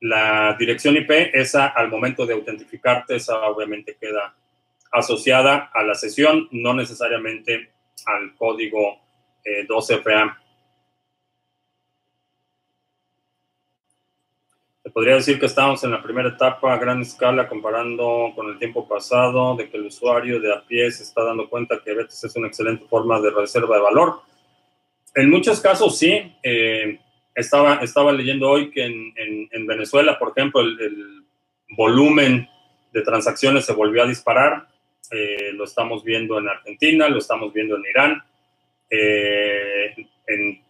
[0.00, 4.34] la dirección IP, esa al momento de autentificarte, esa obviamente queda
[4.92, 7.72] asociada a la sesión, no necesariamente
[8.06, 9.00] al código
[9.68, 10.26] 2FA.
[10.26, 10.49] Eh,
[14.92, 18.88] Podría decir que estamos en la primera etapa a gran escala comparando con el tiempo
[18.88, 22.36] pasado, de que el usuario de a pie se está dando cuenta que BTC es
[22.36, 24.20] una excelente forma de reserva de valor.
[25.14, 26.34] En muchos casos sí.
[26.42, 26.98] Eh,
[27.34, 31.24] estaba, estaba leyendo hoy que en, Venezuela, por ejemplo, el,
[31.76, 32.48] volumen
[32.92, 34.66] de transacciones se volvió a disparar.
[35.12, 38.24] Eh, lo estamos viendo en Argentina, lo estamos viendo en Irán.
[38.90, 39.94] Eh,
[40.26, 40.60] en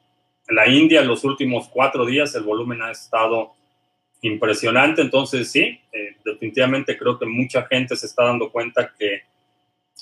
[0.48, 3.54] la India, en los últimos cuatro días, el volumen ha estado
[4.22, 5.02] impresionante.
[5.02, 9.22] Entonces, sí, eh, definitivamente creo que mucha gente se está dando cuenta que,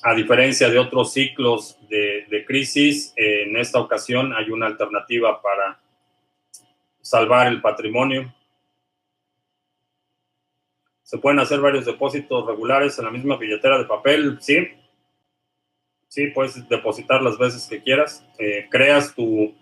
[0.03, 5.81] a diferencia de otros ciclos de, crisis, eh, en esta ocasión hay una alternativa para
[7.01, 8.33] salvar el patrimonio.
[11.03, 14.69] Se pueden hacer varios depósitos regulares en la misma billetera de papel, sí.
[16.07, 18.25] Sí, puedes depositar las veces que quieras.
[18.39, 19.55] Eh, creas tu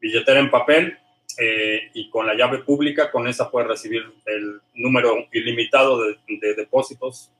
[0.00, 0.98] billetera en papel
[1.38, 7.30] eh, y con la llave pública, con esa puedes recibir el número ilimitado de, depósitos.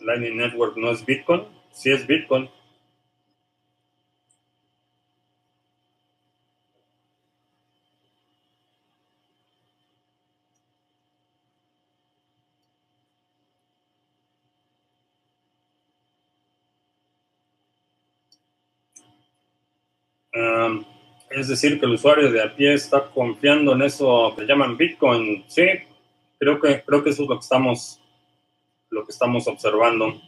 [0.00, 2.48] Lightning Network no es Bitcoin, sí es Bitcoin.
[21.38, 25.44] Es decir, que el usuario de a pie está confiando en eso que llaman Bitcoin.
[25.48, 25.66] Sí,
[26.38, 28.00] creo que, creo que eso es lo que estamos,
[28.90, 30.20] lo que estamos observando.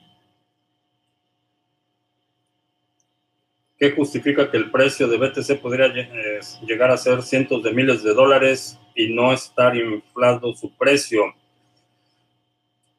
[3.79, 8.03] ¿Qué justifica que el precio de BTC podría eh, llegar a ser cientos de miles
[8.03, 11.35] de dólares y no estar inflado su precio?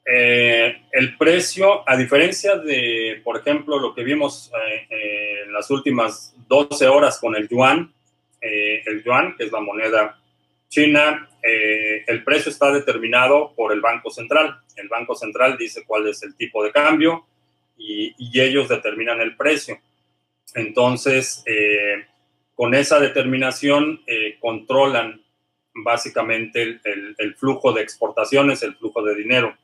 [0.04, 4.50] Eh, el precio, a diferencia de, por ejemplo, lo que vimos
[4.90, 7.92] eh, en las últimas 12 horas con el yuan,
[8.42, 10.18] eh, el yuan, que es la moneda
[10.68, 14.58] china, el precio está determinado por el Banco Central.
[14.76, 17.26] El Banco Central dice cuál es el tipo de cambio
[17.76, 19.78] y, ellos determinan el precio.
[20.54, 21.44] Entonces,
[22.54, 24.00] con esa determinación
[24.40, 25.20] controlan
[25.74, 29.54] básicamente el flujo de exportaciones, el flujo de dinero.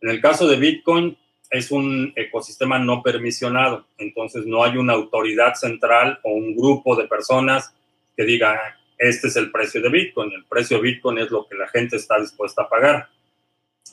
[0.00, 1.16] En el caso de Bitcoin,
[1.50, 7.08] es un ecosistema no permisionado, entonces no hay una autoridad central o un grupo de
[7.08, 7.74] personas
[8.20, 11.54] que diga, este es el precio de Bitcoin, el precio de Bitcoin es lo que
[11.54, 13.08] la gente está dispuesta a pagar.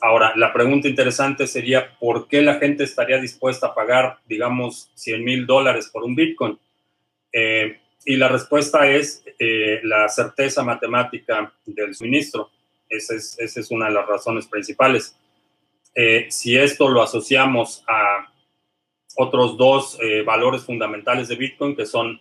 [0.02, 5.24] Ahora, la pregunta interesante sería, ¿por qué la gente estaría dispuesta a pagar, digamos, 100
[5.24, 6.58] mil dólares por un Bitcoin?
[7.32, 12.50] Eh, y la respuesta es eh, la certeza matemática del suministro.
[12.86, 15.16] Esa es, una de las razones principales.
[15.94, 18.30] Eh, si esto lo asociamos a
[19.16, 22.20] otros dos valores fundamentales de Bitcoin, que son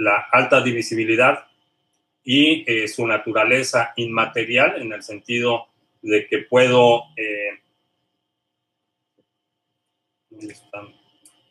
[0.00, 1.46] la alta divisibilidad
[2.24, 5.66] y eh, su naturaleza inmaterial, en el sentido
[6.00, 7.04] de que puedo,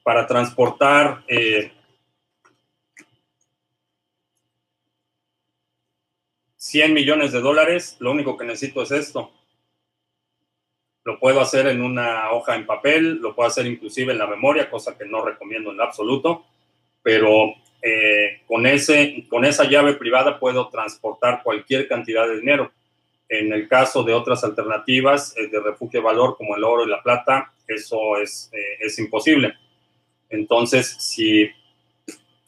[0.03, 1.71] para transportar eh,
[6.55, 9.31] 100 millones de dólares, lo único que necesito es esto,
[11.03, 14.71] lo puedo hacer en una hoja en papel, lo puedo hacer inclusive en la memoria,
[14.71, 16.45] cosa que no recomiendo en absoluto,
[17.03, 22.71] pero eh, con, ese, con esa llave privada puedo transportar cualquier cantidad de dinero.
[23.29, 26.89] En el caso de otras alternativas eh, de refugio de valor como el oro y
[26.89, 29.53] la plata, eso es, eh, es imposible.
[30.29, 31.49] Entonces, si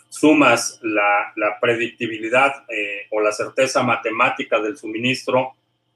[0.09, 2.65] sumas la, predictibilidad
[3.11, 5.53] o la certeza matemática del suministro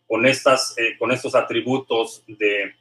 [0.07, 2.73] con, estas, con estos atributos de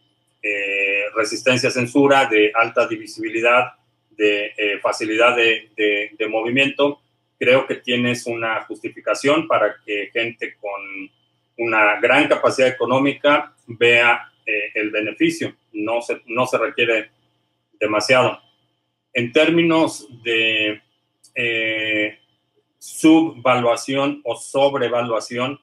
[1.15, 3.73] resistencia a censura, de alta divisibilidad,
[4.17, 7.01] de eh, facilidad de, de, movimiento,
[7.39, 11.11] creo que tienes una justificación para que gente con
[11.59, 14.31] una gran capacidad económica vea
[14.75, 15.55] el beneficio.
[15.73, 17.11] No se, no se requiere
[17.81, 18.41] demasiado.
[19.13, 20.83] En términos de
[22.85, 25.59] subvaluación o sobrevaluación,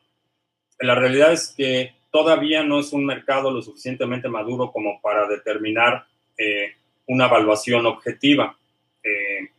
[0.79, 6.07] La realidad es que todavía no es un mercado lo suficientemente maduro como para determinar
[6.37, 6.73] eh,
[7.07, 8.57] una evaluación objetiva.
[9.03, 9.49] Eh,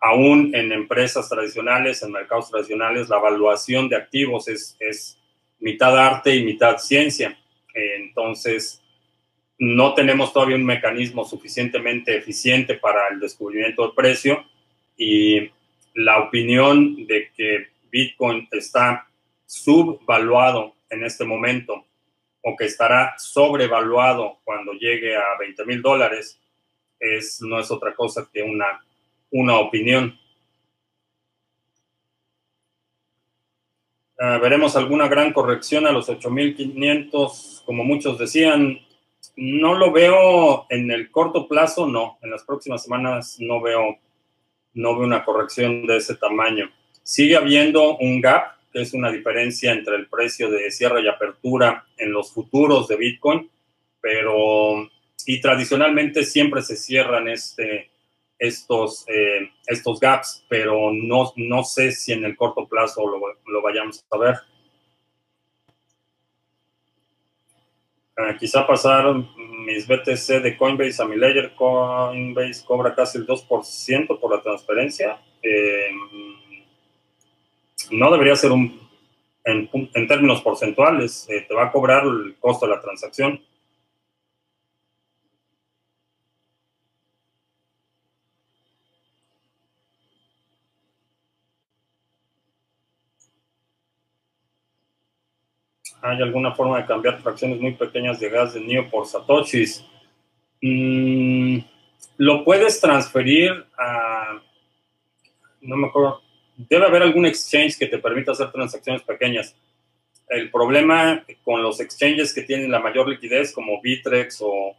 [0.00, 5.18] aún en empresas tradicionales, en mercados tradicionales, la evaluación de activos es, es
[5.60, 7.38] mitad arte y mitad ciencia.
[7.74, 8.82] entonces,
[9.58, 14.44] no tenemos todavía un mecanismo suficientemente eficiente para el descubrimiento del precio
[14.96, 15.50] y
[15.94, 19.08] la opinión de que Bitcoin está
[19.46, 21.86] subvaluado en este momento
[22.42, 26.40] o que estará sobrevaluado cuando llegue a 20 mil dólares
[27.04, 28.84] es, no es otra cosa que una,
[29.30, 30.18] una opinión.
[34.18, 38.78] Uh, veremos alguna gran corrección a los 8500, como muchos decían.
[39.36, 42.18] No lo veo en el corto plazo, no.
[42.22, 43.98] En las próximas semanas no veo,
[44.74, 46.70] no veo una corrección de ese tamaño.
[47.02, 51.86] Sigue habiendo un gap, que es una diferencia entre el precio de cierre y apertura
[51.96, 53.50] en los futuros de Bitcoin,
[54.00, 54.88] pero
[55.26, 57.90] y tradicionalmente siempre se cierran este,
[58.38, 63.62] estos, eh, estos gaps, pero no, no sé si en el corto plazo lo, lo
[63.62, 64.36] vayamos a ver.
[68.16, 69.12] Uh, quizá pasar
[69.66, 71.54] mis BTC de Coinbase a mi Ledger.
[71.56, 75.18] Coinbase cobra casi el 2% por la transferencia.
[75.42, 75.90] Eh,
[77.90, 78.80] no debería ser un,
[79.44, 83.40] en, en términos porcentuales, eh, te va a cobrar el costo de la transacción.
[96.04, 99.82] ¿Hay alguna forma de cambiar fracciones muy pequeñas de gas de NIO por satoshis?
[100.60, 101.60] Mm,
[102.18, 104.38] lo puedes transferir a...
[105.62, 106.20] No me acuerdo.
[106.58, 109.56] Debe haber algún exchange que te permita hacer transacciones pequeñas.
[110.28, 114.76] El problema con los exchanges que tienen la mayor liquidez, como Bitrex o...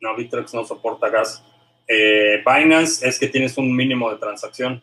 [0.00, 1.44] no, Bitrex no soporta gas.
[1.86, 4.82] Eh, Binance es que tienes un mínimo de transacción.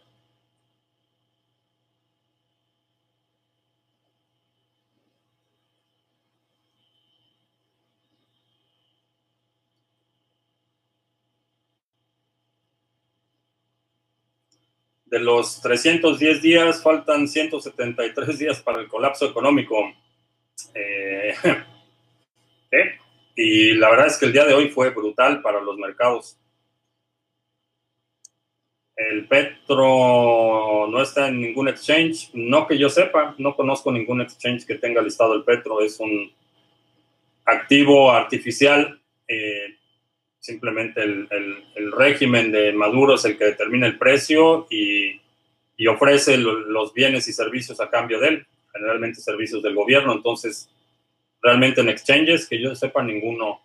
[15.10, 19.92] De los 310 días, faltan 173 días para el colapso económico.
[20.74, 21.34] Eh,
[22.72, 23.00] ¿eh?
[23.36, 26.38] Y la verdad es que el día de hoy fue brutal para los mercados.
[28.96, 34.66] El Petro no está en ningún exchange, no que yo sepa, no conozco ningún exchange
[34.66, 36.30] que tenga listado el Petro, es un
[37.46, 39.02] activo artificial.
[39.26, 39.69] Eh,
[40.40, 45.20] Simplemente el, régimen de Maduro es el que determina el precio y,
[45.88, 50.14] ofrece los bienes y servicios a cambio de él, generalmente servicios del gobierno.
[50.14, 50.70] Entonces,
[51.42, 53.62] realmente en exchanges, que yo sepa, ninguno,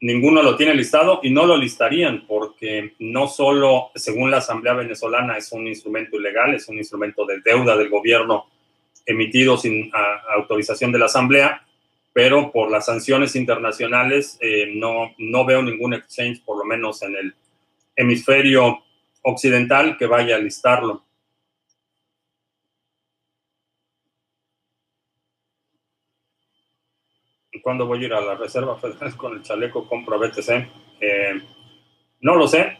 [0.00, 5.36] ninguno lo tiene listado y no lo listarían porque no solo, según la Asamblea Venezolana,
[5.36, 8.46] es un instrumento ilegal, es un instrumento de deuda del gobierno
[9.06, 9.90] emitido sin
[10.34, 11.66] autorización de la Asamblea,
[12.14, 17.16] pero por las sanciones internacionales eh, no, no veo ningún exchange, por lo menos en
[17.16, 17.34] el
[17.96, 18.84] hemisferio
[19.22, 21.04] occidental, que vaya a listarlo.
[27.62, 30.50] ¿Cuándo voy a ir a la Reserva Federal con el chaleco compro BTC?
[31.00, 31.42] Eh,
[32.20, 32.78] no lo sé.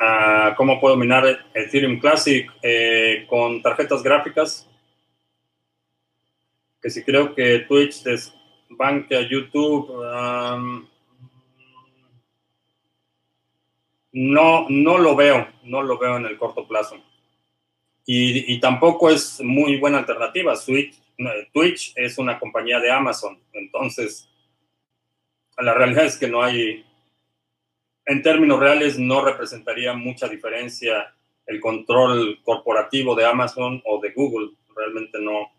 [0.00, 2.50] Ah, ¿Cómo puedo minar Ethereum Classic?
[2.62, 4.69] Eh, con tarjetas gráficas
[6.80, 9.88] que si creo que Twitch desbanque a YouTube,
[14.12, 16.96] no, no lo veo, no lo veo en el corto plazo.
[18.06, 20.54] Y, tampoco es muy buena alternativa.
[21.52, 24.28] Twitch es una compañía de Amazon, entonces
[25.58, 26.84] la realidad es que no hay,
[28.06, 31.14] en términos reales, no representaría mucha diferencia
[31.46, 34.50] el control corporativo de Amazon o de Google.
[34.74, 35.50] Realmente no,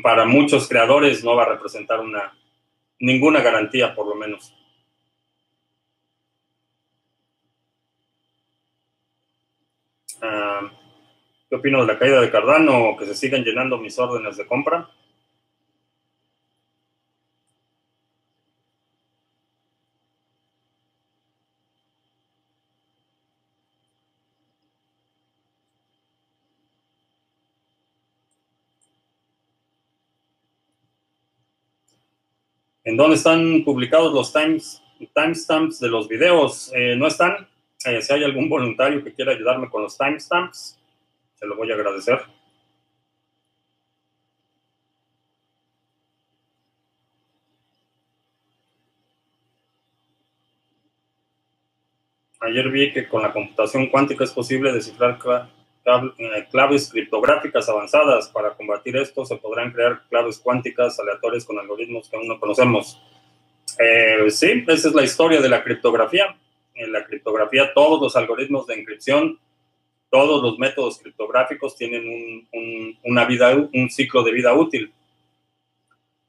[0.00, 2.32] para muchos creadores no va a representar una,
[2.98, 4.54] ninguna garantía, por lo menos.
[10.22, 10.70] Ah,
[11.50, 14.88] ¿Qué opino de la caída de Cardano que se sigan llenando mis órdenes de compra?
[32.84, 34.82] ¿En dónde están publicados los times,
[35.14, 36.72] timestamps de los videos?
[36.74, 37.48] Eh, no están.
[37.84, 40.80] Eh, si hay algún voluntario que quiera ayudarme con los timestamps,
[41.34, 42.20] se lo voy a agradecer.
[52.40, 55.18] Ayer vi que con la computación cuántica es posible descifrar
[56.50, 58.28] claves criptográficas avanzadas.
[58.28, 63.00] Para combatir esto se podrán crear claves cuánticas aleatorias con algoritmos que aún no conocemos.
[63.78, 66.36] Eh, sí, esa es la historia de la criptografía.
[66.74, 69.38] En la criptografía todos los algoritmos de encripción,
[70.10, 72.46] todos los métodos criptográficos tienen
[73.04, 74.92] una vida, un ciclo de vida útil.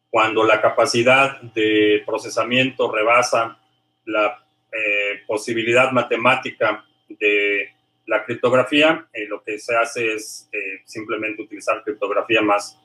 [0.09, 3.57] Cuando la capacidad de procesamiento rebasa
[4.05, 7.72] la eh, posibilidad matemática de
[8.05, 12.79] la criptografía, eh, lo que se hace es eh, simplemente utilizar criptografía más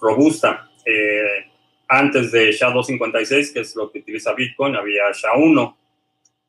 [0.00, 0.68] robusta.
[1.88, 5.76] antes de SHA-256, que es lo que utiliza Bitcoin, había SHA-1,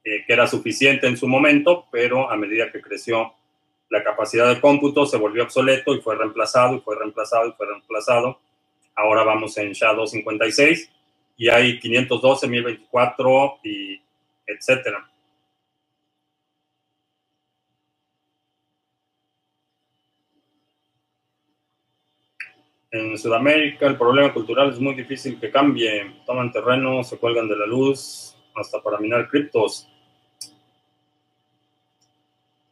[0.04, 3.34] que era suficiente en su momento, pero a medida que creció
[3.90, 7.68] la capacidad de cómputo, se volvió obsoleto y fue reemplazado, y fue reemplazado, y fue
[7.68, 8.40] reemplazado.
[8.96, 10.90] Ahora vamos en SHA-256
[11.38, 14.02] y hay 512, 1024 y
[14.48, 15.10] etcétera.
[22.96, 26.14] En Sudamérica el problema cultural es muy difícil que cambie.
[26.26, 29.90] Toman terreno, se cuelgan de la luz, hasta para minar criptos.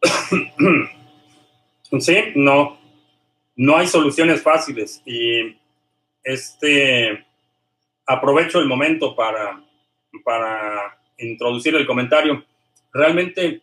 [1.99, 2.79] sí, no,
[3.57, 5.57] no hay soluciones fáciles y
[6.23, 7.25] este
[8.05, 9.61] aprovecho el momento para,
[10.23, 12.45] para introducir el comentario.
[12.93, 13.61] Realmente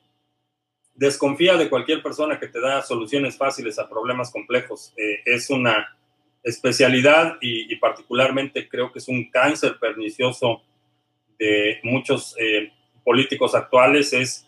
[0.95, 4.93] desconfía de cualquier persona que te da soluciones fáciles a problemas complejos.
[4.99, 5.97] Eh, es una
[6.43, 10.63] especialidad y, particularmente creo que es un cáncer pernicioso
[11.39, 12.73] de muchos eh,
[13.05, 14.47] políticos actuales, es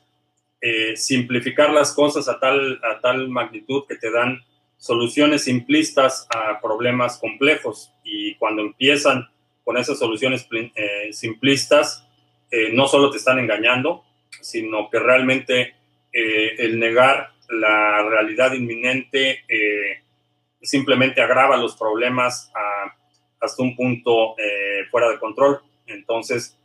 [0.61, 4.41] eh, simplificar las cosas a tal, a tal magnitud que te dan
[4.77, 7.93] soluciones simplistas a problemas complejos.
[8.05, 9.29] Y cuando empiezan
[9.65, 10.49] con esas soluciones
[11.13, 12.07] simplistas,
[12.51, 14.05] eh, no solo te están engañando,
[14.41, 15.75] sino que realmente
[16.13, 19.45] el negar la realidad inminente
[20.63, 22.51] simplemente agrava los problemas
[23.41, 24.37] hasta un punto
[24.91, 25.61] fuera de control.
[25.87, 26.57] Entonces,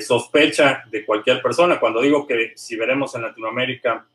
[0.00, 1.80] sospecha de cualquier persona.
[1.80, 4.06] Cuando digo que si veremos en Latinoamérica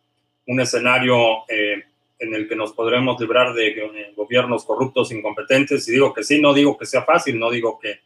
[0.48, 6.24] un escenario en el que nos podremos librar de gobiernos corruptos, incompetentes, y digo que
[6.24, 8.02] sí, no digo que sea fácil, no digo que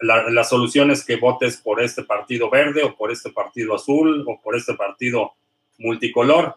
[0.00, 4.40] la, solución es que votes por este partido verde o por este partido azul o
[4.40, 5.32] por este partido
[5.78, 6.56] multicolor.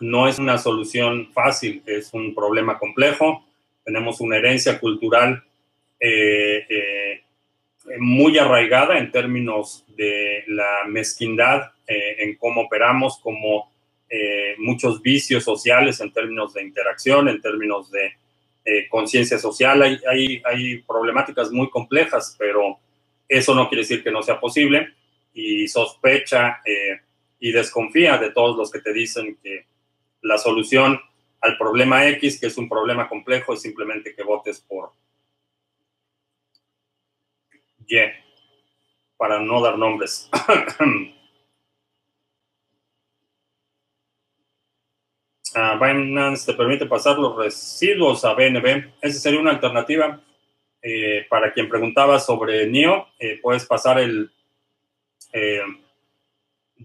[0.00, 3.44] No es una solución fácil, es un problema complejo.
[3.84, 5.44] Tenemos una herencia cultural
[6.00, 7.22] eh, eh,
[7.98, 13.70] muy arraigada en términos de la mezquindad eh, en cómo operamos, como
[14.58, 18.16] muchos vicios sociales en términos de interacción, en términos de
[18.88, 22.76] conciencia social, hay, hay, hay, problemáticas muy complejas, pero
[23.28, 24.94] eso no quiere decir que no sea posible
[25.32, 26.60] y sospecha
[27.38, 29.66] y desconfía de todos los que te dicen que
[30.22, 31.00] la solución
[31.40, 34.92] al problema X, que es un problema complejo, es simplemente que votes por
[37.86, 37.96] Y,
[39.16, 40.30] para no dar nombres.
[45.80, 48.92] Binance te permite pasar los residuos a BNB.
[49.00, 50.20] Esa sería una alternativa.
[50.82, 54.32] Eh, para quien preguntaba sobre NIO, eh, puedes pasar el,
[55.32, 55.60] eh,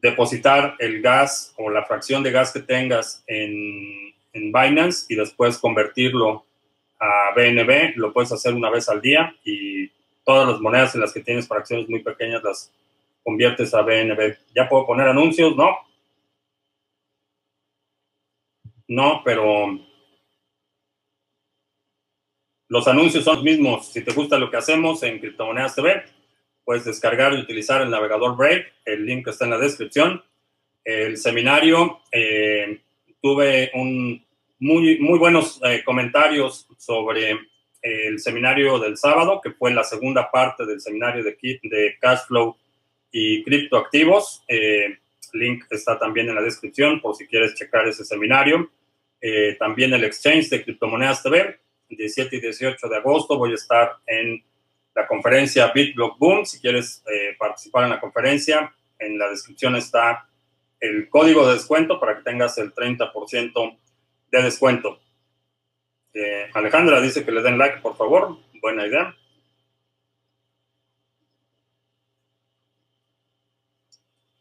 [0.02, 5.58] depositar el gas o la fracción de gas que tengas en, en, Binance y después
[5.58, 6.46] convertirlo
[7.00, 7.96] a BNB.
[7.96, 9.89] Lo puedes hacer una vez al día y
[10.24, 12.72] todas las monedas en las que tienes fracciones muy pequeñas las
[13.24, 14.38] conviertes a BNB.
[14.56, 15.56] ¿Ya puedo poner anuncios?
[15.56, 15.78] No,
[18.88, 19.80] no, pero
[22.68, 23.91] los anuncios son los mismos.
[23.91, 26.04] Si te gusta lo que hacemos en Criptomonedas TV,
[26.66, 28.68] puedes descargar y utilizar el navegador Brave.
[28.84, 30.24] El link está en la descripción.
[30.84, 32.82] El seminario, eh,
[33.22, 34.24] tuve un,
[34.59, 37.38] muy, muy buenos eh, comentarios sobre
[37.82, 42.57] el seminario del sábado, que fue la segunda parte del seminario de, de Cashflow
[43.11, 44.43] y criptoactivos.
[44.47, 44.97] Eh,
[45.34, 48.72] link está también en la descripción por si quieres checar ese seminario.
[49.22, 51.59] Eh, también el exchange de criptomonedas TV,
[51.89, 54.43] 17 y 18 de agosto voy a estar en
[54.96, 56.46] la conferencia BitBlock Boom.
[56.46, 60.28] Si quieres eh, participar en la conferencia, en la descripción está
[60.80, 63.78] el código de descuento para que tengas el 30%
[64.32, 65.00] de descuento.
[66.14, 68.38] Eh, Alejandra dice que le den like, por favor.
[68.62, 69.16] Buena idea.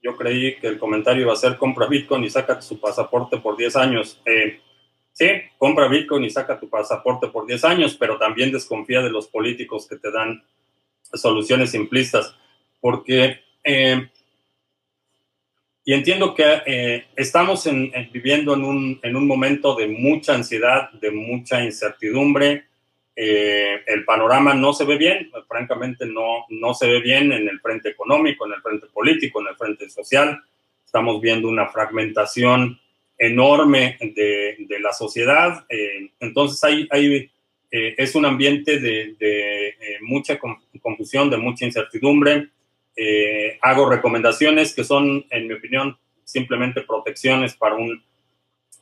[0.01, 3.57] Yo creí que el comentario iba a ser compra Bitcoin y saca su pasaporte por
[3.57, 4.21] 10 años.
[4.27, 4.61] Eh,
[5.15, 9.29] sí, compra Bitcoin y saca tu pasaporte por 10 años, pero también desconfía de los
[9.29, 10.45] políticos que te dan
[11.15, 12.37] soluciones simplistas,
[12.81, 14.11] porque eh,
[15.87, 17.69] y entiendo que eh, estamos
[18.11, 22.65] viviendo en un, en un, momento de mucha ansiedad, de mucha incertidumbre.
[23.15, 27.61] Eh, el panorama no se ve bien, francamente no, no se ve bien en el
[27.61, 30.43] frente económico, en el frente político, en el frente social.
[30.83, 32.81] Estamos viendo una fragmentación
[33.19, 35.65] enorme de, la sociedad.
[35.69, 37.31] Eh, entonces hay, hay
[37.71, 40.39] es un ambiente de, de mucha
[40.81, 42.51] confusión, de mucha incertidumbre
[42.97, 48.03] eh, hago recomendaciones que son, en mi opinión, simplemente protecciones para un,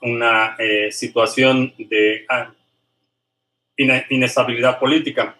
[0.02, 2.52] una eh, situación de ah,
[3.76, 5.36] inestabilidad política.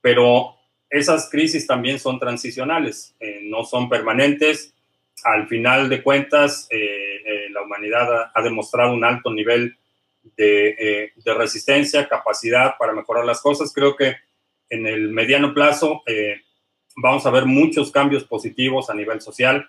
[0.00, 0.56] Pero
[0.88, 4.73] esas crisis también son transicionales, eh, no son permanentes.
[5.22, 6.68] Al final de cuentas,
[7.50, 9.76] la humanidad ha, demostrado un alto nivel
[10.36, 13.72] de, de, resistencia, capacidad para mejorar las cosas.
[13.72, 14.16] Creo que
[14.68, 16.02] en el mediano plazo
[16.96, 19.68] vamos a ver muchos cambios positivos a nivel social,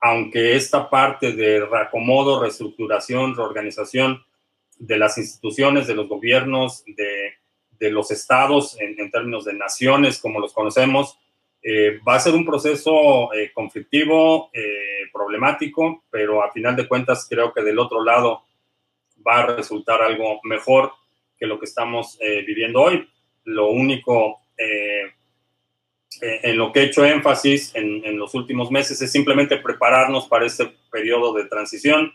[0.00, 4.24] aunque esta parte de reacomodo, reestructuración, reorganización
[4.78, 10.52] de las instituciones, de los gobiernos, de los estados en, términos de naciones como los
[10.52, 11.18] conocemos,
[11.70, 17.26] eh, va a ser un proceso eh, conflictivo, eh, problemático, pero a final de cuentas
[17.28, 18.44] creo que del otro lado
[19.26, 20.92] va a resultar algo mejor
[21.38, 23.06] que lo que estamos viviendo hoy.
[23.44, 24.40] Lo único
[26.20, 30.72] en lo que he hecho énfasis en, los últimos meses es simplemente prepararnos para este
[30.90, 32.12] periodo de transición,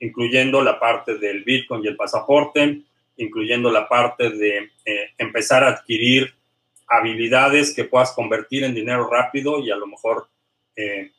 [0.00, 2.80] incluyendo la parte del Bitcoin y el pasaporte,
[3.16, 4.70] incluyendo la parte de
[5.18, 6.34] empezar a adquirir
[6.86, 10.28] habilidades que puedas convertir en dinero rápido y a lo mejor
[10.76, 11.10] eh,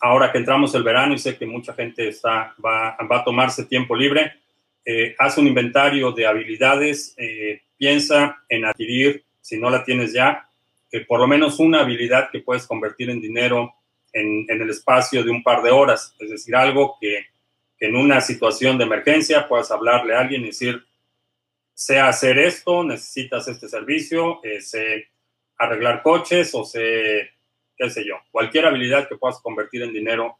[0.00, 3.64] ahora que entramos el verano y sé que mucha gente está, va, va a tomarse
[3.66, 4.32] tiempo libre,
[4.84, 7.14] eh, haz un inventario de habilidades,
[7.76, 10.48] piensa en adquirir, si no la tienes ya,
[11.06, 13.74] por lo menos una habilidad que puedes convertir en dinero
[14.12, 17.26] en, en el espacio de un par de horas, es decir, algo que,
[17.80, 20.84] en una situación de emergencia puedas hablarle a alguien y decir,
[21.78, 25.06] sé hacer esto, necesitas este servicio, eh,
[25.58, 27.30] arreglar coches o sé,
[27.76, 30.38] qué sé yo, cualquier habilidad que puedas convertir en dinero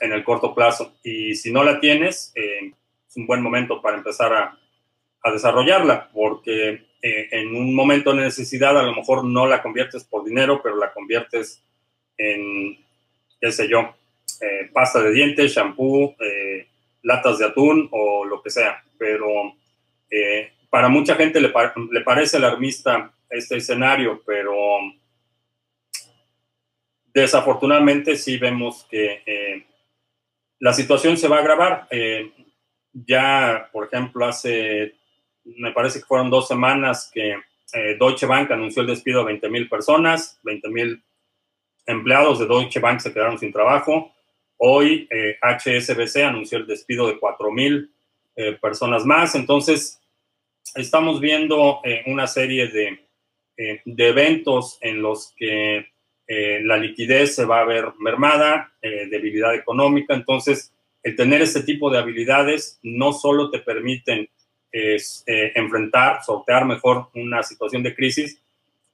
[0.00, 0.94] en el corto plazo.
[1.02, 2.70] Y si no la tienes, eh,
[3.08, 4.58] es un buen momento para empezar a,
[5.32, 10.22] desarrollarla, porque eh, en un momento de necesidad a lo mejor no la conviertes por
[10.22, 11.64] dinero, pero la conviertes
[12.18, 12.76] en,
[13.40, 13.96] qué sé yo,
[14.42, 16.14] eh, pasta de dientes, shampoo,
[17.00, 18.84] latas de atún o lo que sea.
[18.98, 19.54] Pero
[20.74, 21.50] para mucha gente le,
[22.00, 24.52] parece alarmista este escenario, pero
[27.12, 29.64] desafortunadamente sí vemos que
[30.58, 31.86] la situación se va a agravar.
[32.92, 34.96] ya, por ejemplo, hace
[35.44, 37.36] me parece que fueron dos semanas que
[37.72, 41.04] eh, Deutsche Bank anunció el despido de 20 mil personas, 20 mil
[41.86, 44.12] empleados de Deutsche Bank se quedaron sin trabajo.
[44.56, 45.08] Hoy
[45.40, 47.94] HSBC eh, anunció el despido de 4 mil
[48.34, 49.36] eh, personas más.
[49.36, 50.00] Entonces,
[50.74, 53.00] estamos viendo una serie de,
[53.84, 55.86] de, eventos en los que
[56.26, 60.14] la liquidez se va a ver mermada, debilidad económica.
[60.14, 60.72] Entonces,
[61.02, 64.28] el tener este tipo de habilidades no solo te permiten
[64.76, 64.96] eh,
[65.54, 68.42] enfrentar, sortear mejor una situación de crisis,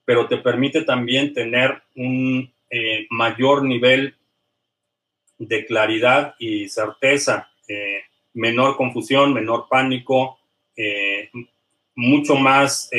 [0.04, 4.14] pero te permite también tener un eh, mayor nivel
[5.38, 8.02] de claridad y certeza, eh,
[8.34, 10.38] menor confusión, menor pánico,
[11.94, 12.90] mucho más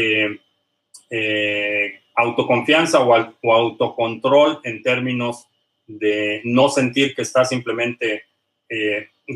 [2.15, 3.13] autoconfianza o,
[3.51, 5.47] autocontrol en términos
[5.87, 8.23] de no sentir que estás simplemente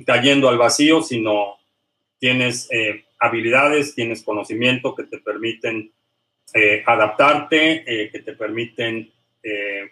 [0.06, 1.58] cayendo al vacío, sino
[2.20, 2.70] tienes
[3.20, 5.92] habilidades, tienes conocimiento que te permiten
[6.54, 9.12] eh, adaptarte, eh, que te permiten
[9.44, 9.92] eh,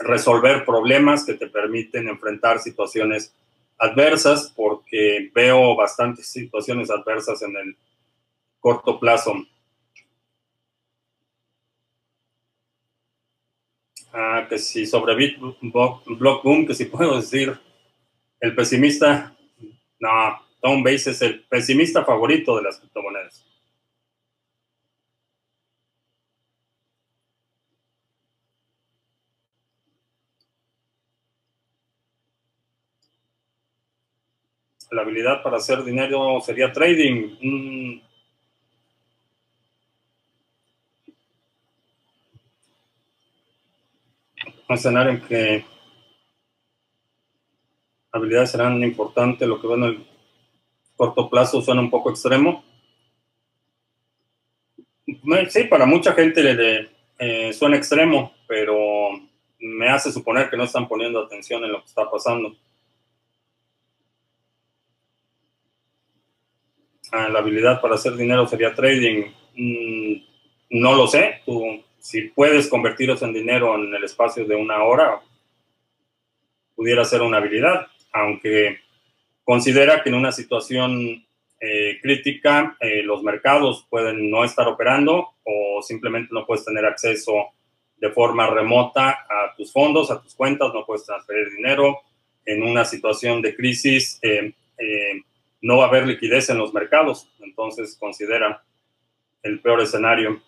[0.00, 3.34] resolver problemas, que te permiten enfrentar situaciones
[3.78, 7.76] adversas, porque veo bastantes situaciones adversas en el
[8.60, 9.34] corto plazo.
[14.12, 17.58] Ah, que si sobre Block Boom, que si puedo decir,
[18.40, 19.36] el pesimista,
[20.00, 23.44] no, Tom Base es el pesimista favorito de las criptomonedas.
[34.90, 38.00] La habilidad para hacer dinero sería trading.
[44.68, 45.64] Un escenario en que
[48.12, 49.48] habilidades serán importantes.
[49.48, 50.06] Lo que veo en el
[50.96, 52.64] corto plazo suena un poco extremo.
[55.48, 59.10] Sí, para mucha gente le, eh, suena extremo, pero
[59.58, 62.54] me hace suponer que no están poniendo atención en lo que está pasando.
[67.10, 69.32] Ah, la habilidad para hacer dinero sería trading.
[69.56, 70.14] Mm,
[70.70, 71.40] no lo sé.
[71.46, 75.20] Tú, si puedes convertirlos en dinero en el espacio de una hora,
[76.74, 78.78] pudiera ser una habilidad, aunque
[79.44, 81.26] considera que en una situación
[81.60, 87.48] eh, crítica eh, los mercados pueden no estar operando o simplemente no puedes tener acceso
[87.98, 91.98] de forma remota a tus fondos, a tus cuentas, no puedes transferir dinero.
[92.46, 94.54] En una situación de crisis eh,
[95.60, 98.64] no va a haber liquidez en los mercados, entonces considera
[99.42, 100.40] el peor escenario.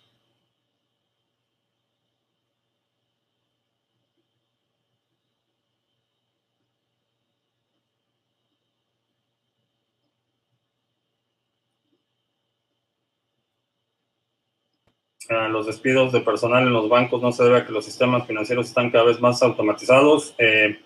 [15.50, 18.68] Los despidos de personal en los bancos no se debe a que los sistemas financieros
[18.68, 20.34] están cada vez más automatizados.
[20.38, 20.78] Eh,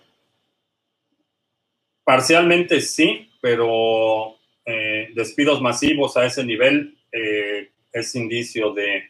[2.03, 4.35] parcialmente sí, pero
[4.65, 9.03] eh, despidos masivos a ese nivel eh, es indicio de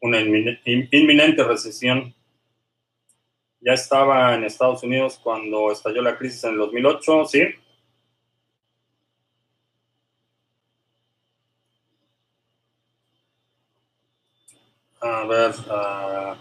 [0.00, 2.14] una inminente recesión.
[3.60, 7.42] Ya estaba en Estados Unidos cuando estalló la crisis en el 2008, sí,
[15.02, 16.36] a ver a,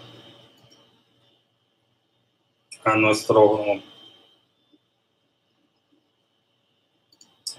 [2.95, 3.65] nuestro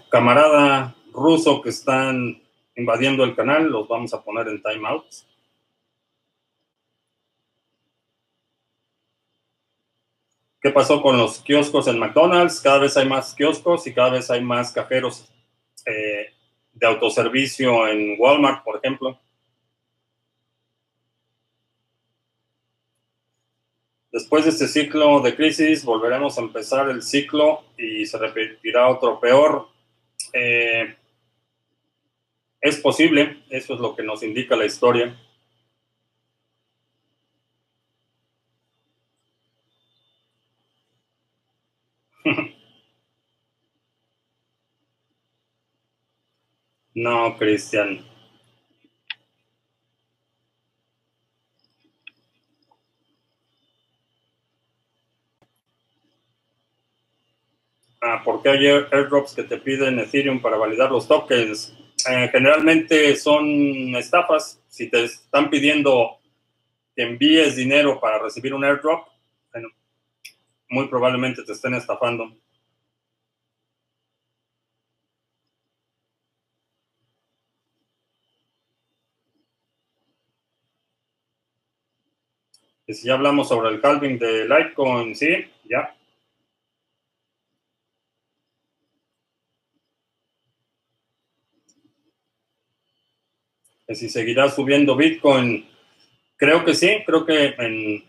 [0.09, 2.40] camarada ruso que están
[2.76, 5.05] invadiendo el canal, los vamos a poner en timeout.
[10.61, 12.61] ¿Qué pasó con los kioscos en McDonald's?
[12.61, 15.28] Cada vez hay más kioscos y cada vez hay más cajeros
[15.84, 16.32] eh,
[16.72, 19.18] de autoservicio en Walmart, por ejemplo.
[24.12, 29.18] Después de este ciclo de crisis, volveremos a empezar el ciclo y se repetirá otro
[29.18, 29.68] peor.
[30.34, 30.94] Eh,
[32.60, 35.16] es posible, eso es lo que nos indica la historia.
[46.94, 48.11] no, Cristian.
[58.24, 61.74] ¿Por qué hay airdrops que te piden Ethereum para validar los tokens?
[62.10, 64.60] Eh, generalmente son estafas.
[64.68, 66.18] Si te están pidiendo
[66.94, 69.06] que envíes dinero para recibir un airdrop,
[69.52, 69.68] bueno,
[70.68, 72.32] muy probablemente te estén estafando.
[82.86, 85.94] Y si ya hablamos sobre el halving de Litecoin, sí, ya.
[93.95, 95.68] Si seguirá subiendo Bitcoin.
[96.36, 98.05] Creo que sí, creo que en,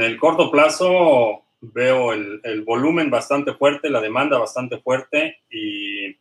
[0.00, 6.16] el corto plazo veo el, el, volumen bastante fuerte, la demanda bastante fuerte y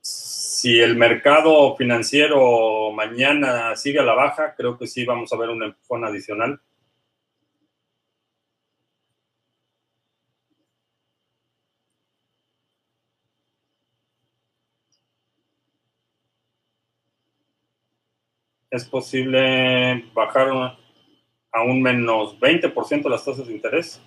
[0.00, 5.50] si el mercado financiero mañana sigue a la baja, creo que sí vamos a ver
[5.50, 6.58] un empujón adicional.
[18.74, 20.76] Es posible bajar
[21.52, 24.02] a un menos 20% las tasas de interés.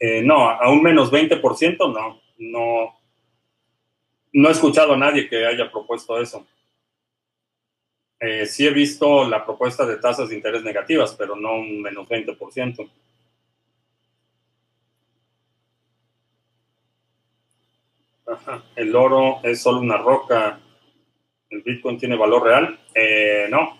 [0.00, 2.98] Eh, no, a un menos 20% no, no,
[4.32, 6.44] no he escuchado a nadie que haya propuesto eso.
[8.18, 12.08] Eh, sí he visto la propuesta de tasas de interés negativas, pero no un menos
[12.08, 12.90] 20%.
[18.74, 20.58] El oro es solo una roca.
[21.50, 22.80] ¿El Bitcoin tiene valor real?
[22.94, 23.78] Eh, no,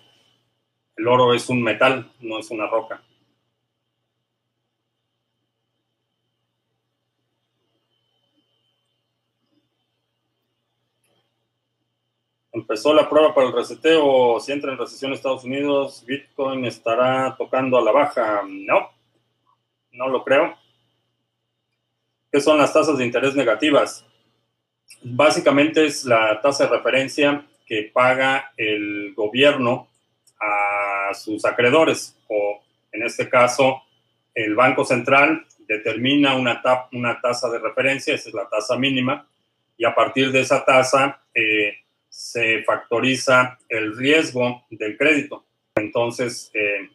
[0.99, 3.01] el oro es un metal, no es una roca.
[12.51, 14.41] Empezó la prueba para el reseteo.
[14.41, 18.41] Si entra en recesión Estados Unidos, Bitcoin estará tocando a la baja.
[18.45, 18.89] No,
[19.93, 20.53] no lo creo.
[22.29, 24.05] ¿Qué son las tasas de interés negativas?
[25.01, 29.88] Básicamente es la tasa de referencia que paga el gobierno
[30.39, 32.61] a sus acreedores, o
[32.91, 33.83] en este caso,
[34.33, 36.61] el Banco Central determina una,
[36.91, 39.27] una tasa de referencia, esa es la tasa mínima,
[39.77, 41.73] y a partir de esa tasa eh,
[42.09, 45.45] se factoriza el riesgo del crédito.
[45.75, 46.89] Entonces, eh,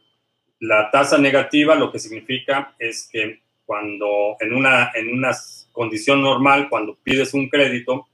[0.61, 5.31] la tasa negativa lo que significa es que cuando en una, en una
[5.73, 8.09] condición normal, cuando pides un crédito,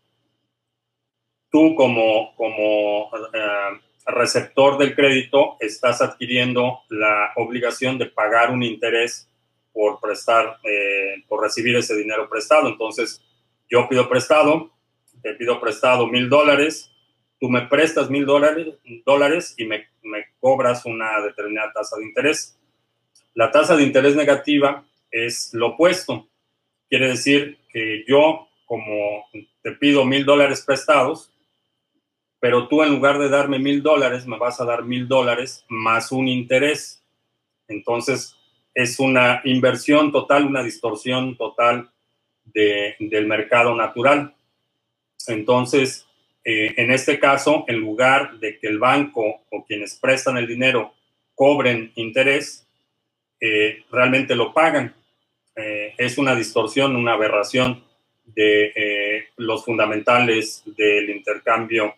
[1.51, 9.29] tú como, como eh, receptor del crédito estás adquiriendo la obligación de pagar un interés
[9.73, 12.69] por prestar, eh, por recibir ese dinero prestado.
[12.69, 13.23] Entonces,
[13.69, 14.71] yo pido prestado,
[15.23, 16.91] te pido prestado mil dólares,
[17.39, 19.87] tú me prestas mil dólares, y me
[20.41, 22.59] cobras una determinada tasa de interés.
[23.35, 26.29] La tasa de interés negativa es lo opuesto.
[26.89, 29.25] Quiere decir que yo, como
[29.63, 31.33] te pido mil dólares prestados,
[32.41, 36.11] pero tú en lugar de darme mil dólares, me vas a dar mil dólares más
[36.11, 37.05] un interés.
[37.69, 38.35] Entonces,
[38.75, 41.91] es una inversión total, una distorsión total
[42.45, 44.35] del mercado natural.
[45.29, 46.07] Entonces,
[46.45, 50.95] eh, en este caso, en lugar de que el banco o quienes prestan el dinero
[51.35, 52.67] cobren interés,
[53.39, 54.95] eh, realmente lo pagan.
[55.57, 57.85] Eh, es una distorsión, una aberración
[58.25, 61.95] de los fundamentales del intercambio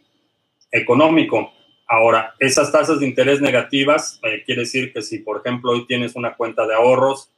[0.73, 1.53] económico.
[1.87, 6.17] Ahora, esas tasas de interés negativas eh, quiere decir que si, por ejemplo, hoy tienes
[6.17, 7.31] una cuenta de ahorros,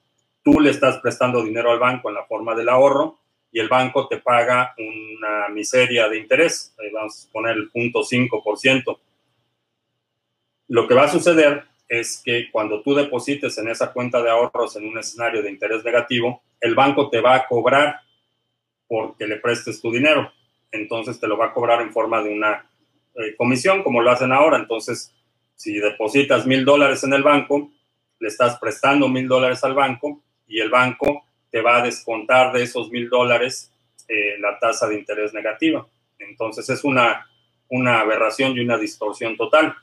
[0.43, 3.18] tú le estás prestando dinero al banco en la forma del ahorro
[3.51, 8.99] y el banco te paga una miseria de interés, vamos a poner el punto 5%.
[10.68, 14.76] Lo que va a suceder es que cuando tú deposites en esa cuenta de ahorros
[14.76, 18.01] en un escenario de interés negativo, el banco te va a cobrar
[18.89, 20.32] porque le prestes tu dinero.
[20.72, 22.68] Entonces te lo va a cobrar en forma de una
[23.15, 24.59] eh, comisión, como lo hacen ahora.
[24.59, 25.15] Entonces,
[25.55, 27.71] si depositas mil dólares en el banco,
[28.19, 32.62] le estás prestando mil dólares al banco y el banco te va a descontar de
[32.62, 33.73] esos mil dólares
[34.09, 35.87] eh, la tasa de interés negativa.
[36.19, 37.27] Entonces, es una,
[37.69, 39.75] una aberración y una distorsión total,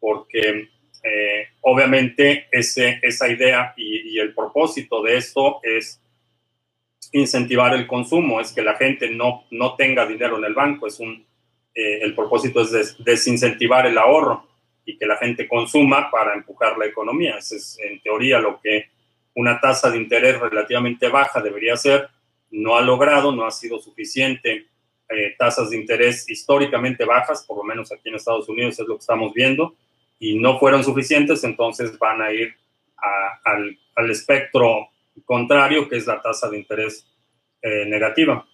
[0.00, 0.68] porque
[1.02, 6.00] eh, obviamente ese, esa idea y, y el propósito de esto es
[7.12, 11.00] incentivar el consumo, es que la gente no, no tenga dinero en el banco, es
[11.00, 11.24] un,
[11.80, 14.44] eh, el propósito es desincentivar el ahorro
[14.84, 17.36] y que la gente consuma para empujar la economía.
[17.38, 18.86] Ese es en teoría lo que
[19.36, 22.08] una tasa de interés relativamente baja debería ser.
[22.50, 24.66] No ha logrado, no ha sido suficiente.
[25.08, 28.96] Eh, tasas de interés históricamente bajas, por lo menos aquí en Estados Unidos es lo
[28.96, 29.76] que estamos viendo,
[30.18, 32.56] y no fueron suficientes, entonces van a ir
[33.44, 34.88] al, espectro
[35.24, 37.06] contrario, que es la tasa de interés
[37.62, 38.44] eh, negativa.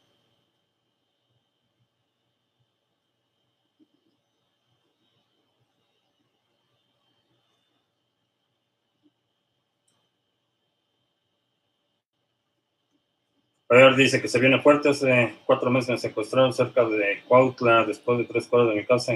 [13.74, 14.90] Ver, dice que se viene fuerte.
[14.90, 17.84] Hace cuatro meses me secuestraron cerca de Cuautla.
[17.84, 19.14] Después de tres cuadras de mi casa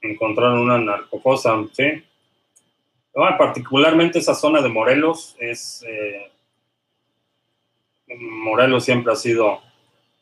[0.00, 1.54] encontraron una narcofosa.
[1.72, 2.04] ¿sí?
[3.38, 5.84] particularmente esa zona de Morelos es...
[5.86, 6.30] Eh,
[8.18, 9.60] Morelos siempre ha sido...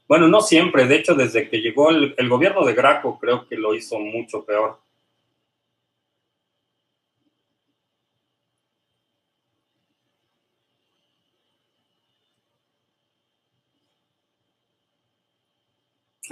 [0.09, 0.87] Bueno, no siempre.
[0.87, 4.45] De hecho, desde que llegó el, el gobierno de Graco, creo que lo hizo mucho
[4.45, 4.79] peor.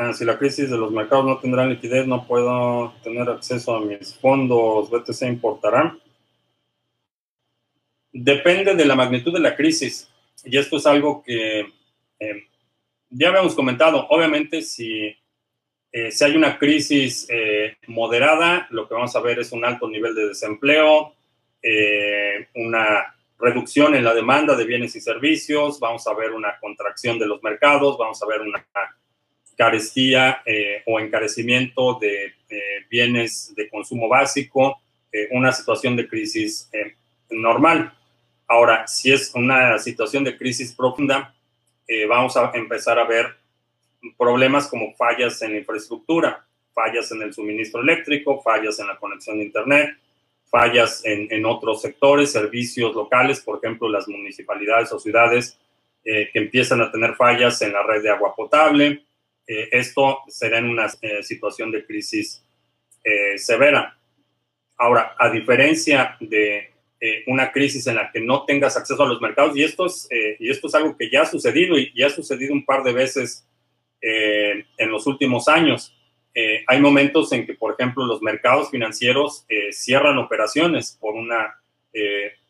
[0.03, 3.84] Ah, si la crisis de los mercados no tendrá liquidez, no puedo tener acceso a
[3.84, 5.94] mis fondos, BTC importará.
[8.11, 10.11] Depende de la magnitud de la crisis.
[10.42, 11.66] Y esto es algo que
[12.18, 12.46] eh,
[13.11, 14.07] ya habíamos comentado.
[14.09, 15.14] Obviamente, si,
[15.92, 20.14] eh, hay una crisis eh, moderada, lo que vamos a ver es un alto nivel
[20.14, 21.14] de desempleo,
[22.55, 27.26] una reducción en la demanda de bienes y servicios, vamos a ver una contracción de
[27.26, 28.64] los mercados, vamos a ver una
[29.61, 34.81] carestía eh, o encarecimiento de eh, bienes de consumo básico,
[35.13, 36.71] eh, una situación de crisis
[37.29, 37.93] normal.
[38.49, 41.35] Ahora, si es una situación de crisis profunda,
[42.09, 43.27] vamos a empezar a ver
[44.17, 46.43] problemas como fallas en la infraestructura,
[46.73, 49.91] fallas en el suministro eléctrico, fallas en la conexión de Internet,
[50.49, 55.59] fallas en, en otros sectores, servicios locales, por ejemplo, las municipalidades o ciudades
[56.03, 59.05] que empiezan a tener fallas en la red de agua potable,
[59.47, 62.45] eh, esto será en una eh, situación de crisis
[63.05, 63.99] eh, severa.
[64.76, 66.68] Ahora, a diferencia de
[67.26, 70.07] una crisis en la que no tengas acceso a los mercados, y esto es,
[70.38, 72.93] y esto es algo que ya ha sucedido y ya ha sucedido un par de
[72.93, 73.49] veces
[74.03, 75.97] en los últimos años.
[76.66, 81.55] hay momentos en que, por ejemplo, los mercados financieros cierran operaciones por una,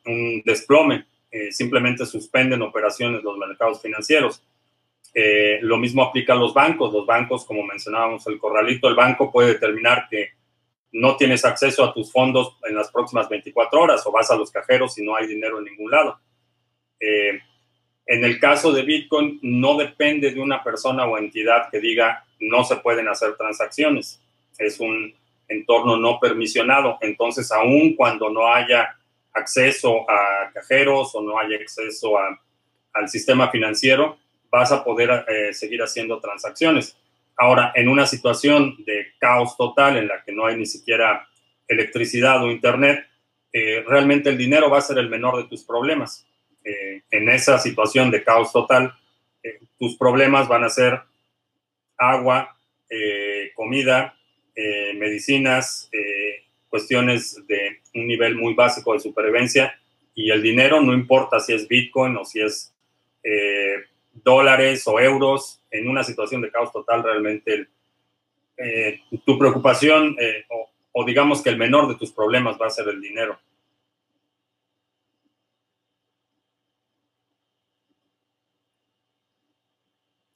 [0.05, 1.07] un desplome.
[1.33, 4.43] eh, simplemente suspenden operaciones los mercados financieros.
[5.13, 6.93] Eh, lo mismo aplica a los bancos.
[6.93, 10.31] Los bancos, como mencionábamos el corralito, el banco puede determinar que
[10.93, 14.51] no tienes acceso a tus fondos en las próximas 24 horas o vas a los
[14.51, 16.19] cajeros y no hay dinero en ningún lado.
[16.99, 17.41] Eh,
[18.07, 22.65] en el caso de Bitcoin, no depende de una persona o entidad que diga no
[22.65, 24.21] se pueden hacer transacciones.
[24.59, 25.15] Es un
[25.47, 26.99] entorno no permisionado.
[27.03, 28.97] Entonces, aun cuando no haya
[29.33, 34.19] acceso a cajeros o no haya acceso al sistema financiero,
[34.51, 36.97] vas a poder eh, seguir haciendo transacciones.
[37.37, 41.29] Ahora, en una situación de caos total en la que no hay ni siquiera
[41.67, 43.07] electricidad o internet,
[43.53, 46.27] eh, realmente el dinero va a ser el menor de tus problemas.
[46.65, 48.95] Eh, en esa situación de caos total,
[49.79, 51.01] tus problemas van a ser
[51.97, 52.55] agua,
[53.55, 54.15] comida,
[54.97, 55.91] medicinas,
[56.69, 59.81] cuestiones de un nivel muy básico de supervivencia
[60.15, 62.75] y el dinero, no importa si es Bitcoin o si es
[64.13, 67.69] dólares o euros en una situación de caos total, realmente
[68.57, 70.45] eh, tu preocupación eh,
[70.93, 73.39] o, digamos que el menor de tus problemas va a ser el dinero.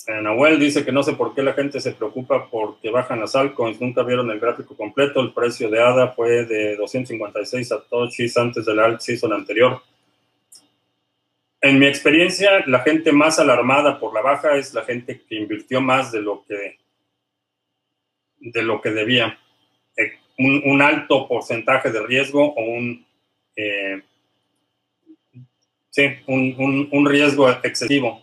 [0.06, 3.34] Eh, Nahuel dice que no sé por qué la gente se preocupa porque bajan las
[3.34, 3.80] altcoins.
[3.80, 5.20] Nunca vieron el gráfico completo.
[5.20, 9.82] El precio de ADA fue de 256 a satoshis antes del alt season anterior.
[11.64, 15.80] En mi experiencia, la gente más alarmada por la baja es la gente que invirtió
[15.80, 16.78] más de lo que,
[18.38, 19.38] de lo que debía.
[19.96, 23.06] Eh, un, alto porcentaje de riesgo o un,
[23.56, 24.02] eh,
[25.88, 28.20] sí, un riesgo excesivo.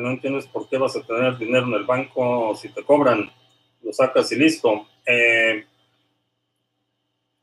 [0.00, 3.30] No entiendo es por qué vas a tener dinero en el banco si te cobran,
[3.82, 4.88] lo sacas y listo.
[5.06, 5.64] Eh,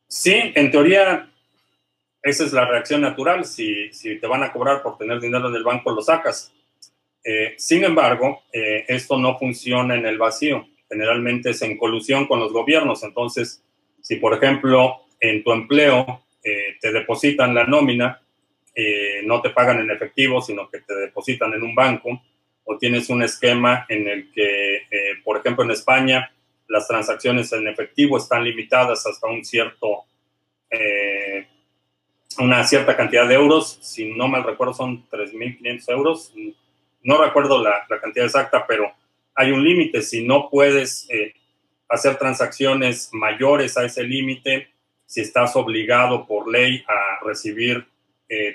[0.08, 1.30] sí, en teoría,
[2.22, 3.45] esa es la reacción natural.
[3.45, 6.53] Si, si, te van a cobrar por tener dinero en el banco, lo sacas.
[7.24, 10.68] Eh, sin embargo, eh, esto no funciona en el vacío.
[10.89, 13.03] Generalmente es en colusión con los gobiernos.
[13.03, 13.64] Entonces,
[14.01, 16.24] si por ejemplo en tu empleo
[16.80, 18.22] te depositan la nómina,
[19.26, 22.22] no te pagan en efectivo, sino que te depositan en un banco,
[22.70, 26.30] o tienes un esquema en el que, eh, por ejemplo, en España,
[26.68, 30.03] las transacciones en efectivo están limitadas hasta un cierto,
[30.70, 31.47] eh,
[32.39, 33.80] una cierta cantidad de euros.
[33.82, 36.34] Si no mal recuerdo, son 3.500 euros.
[37.03, 38.91] No recuerdo la, cantidad exacta, pero
[39.34, 40.01] hay un límite.
[40.01, 41.36] Si no puedes eh,
[41.88, 44.68] hacer transacciones mayores a ese límite,
[45.05, 47.88] si estás obligado por ley a recibir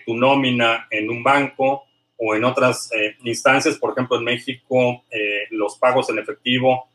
[0.05, 1.87] tu nómina en un banco,
[2.17, 6.89] o en otras eh, instancias, por ejemplo, en México, eh, los pagos en efectivo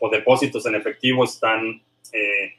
[0.00, 2.56] o depósitos en efectivo están eh,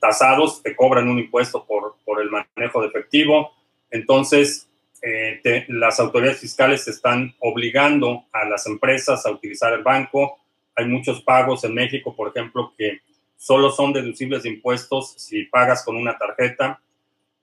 [0.00, 3.52] tasados, te cobran un impuesto por, por el manejo de efectivo.
[3.90, 4.68] Entonces,
[5.68, 10.38] las autoridades fiscales están obligando a las empresas a utilizar el banco.
[10.74, 13.00] Hay muchos pagos en México, por ejemplo, que
[13.36, 16.80] solo son deducibles de impuestos si pagas con una tarjeta.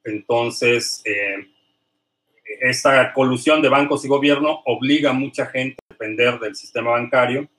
[0.04, 1.02] Entonces,
[2.62, 7.50] esta colusión de bancos y gobierno obliga a mucha gente a depender del sistema bancario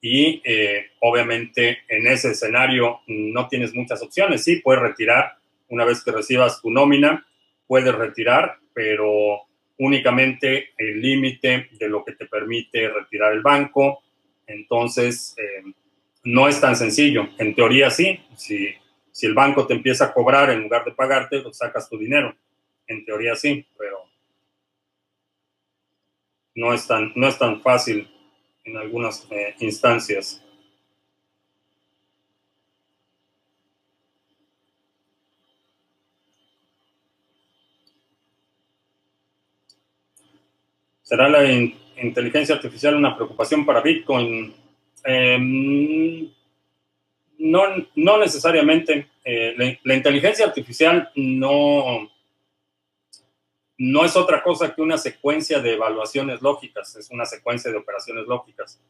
[0.00, 4.44] y eh, obviamente en ese escenario no tienes muchas opciones.
[4.44, 5.38] Sí, puedes retirar
[5.68, 7.26] una vez que recibas tu nómina,
[7.66, 9.46] puedes retirar, pero
[9.78, 14.02] únicamente el límite de lo que te permite retirar el banco.
[14.46, 15.72] Entonces, eh,
[16.24, 17.28] no es tan sencillo.
[17.38, 18.74] En teoría sí, si,
[19.22, 22.36] el banco te empieza a cobrar en lugar de pagarte, pues sacas tu dinero.
[22.86, 24.03] En teoría sí, pero
[26.54, 28.08] no es tan, no es tan fácil
[28.64, 30.40] en algunas eh, instancias.
[41.02, 41.44] ¿Será la
[42.02, 44.54] inteligencia artificial una preocupación para Bitcoin?
[45.04, 46.30] Em,
[47.38, 47.62] no,
[47.94, 49.08] no, necesariamente.
[49.22, 52.10] Eh, la, inteligencia artificial no,
[53.78, 58.26] no es otra cosa que una secuencia de evaluaciones lógicas, es una secuencia de operaciones
[58.26, 58.80] lógicas.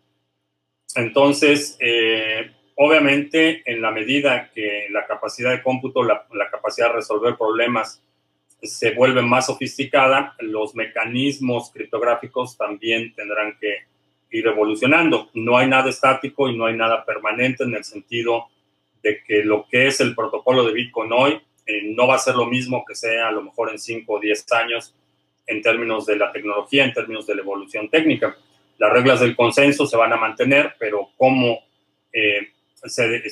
[0.94, 7.36] Entonces, eh, obviamente, en la medida que la capacidad de cómputo, la, capacidad de resolver
[7.36, 8.02] problemas
[8.62, 13.84] se vuelve más sofisticada, los mecanismos criptográficos también tendrán que
[14.30, 15.30] ir evolucionando.
[15.34, 18.46] No hay nada estático y no hay nada permanente en el sentido
[19.02, 22.46] de que lo que es el protocolo de Bitcoin hoy no va a ser lo
[22.46, 24.94] mismo que sea a lo mejor en 5 o 10 años
[25.46, 28.36] en términos de la tecnología, en términos de la evolución técnica.
[28.78, 31.60] Las reglas del consenso se van a mantener, pero cómo
[32.84, 33.22] se,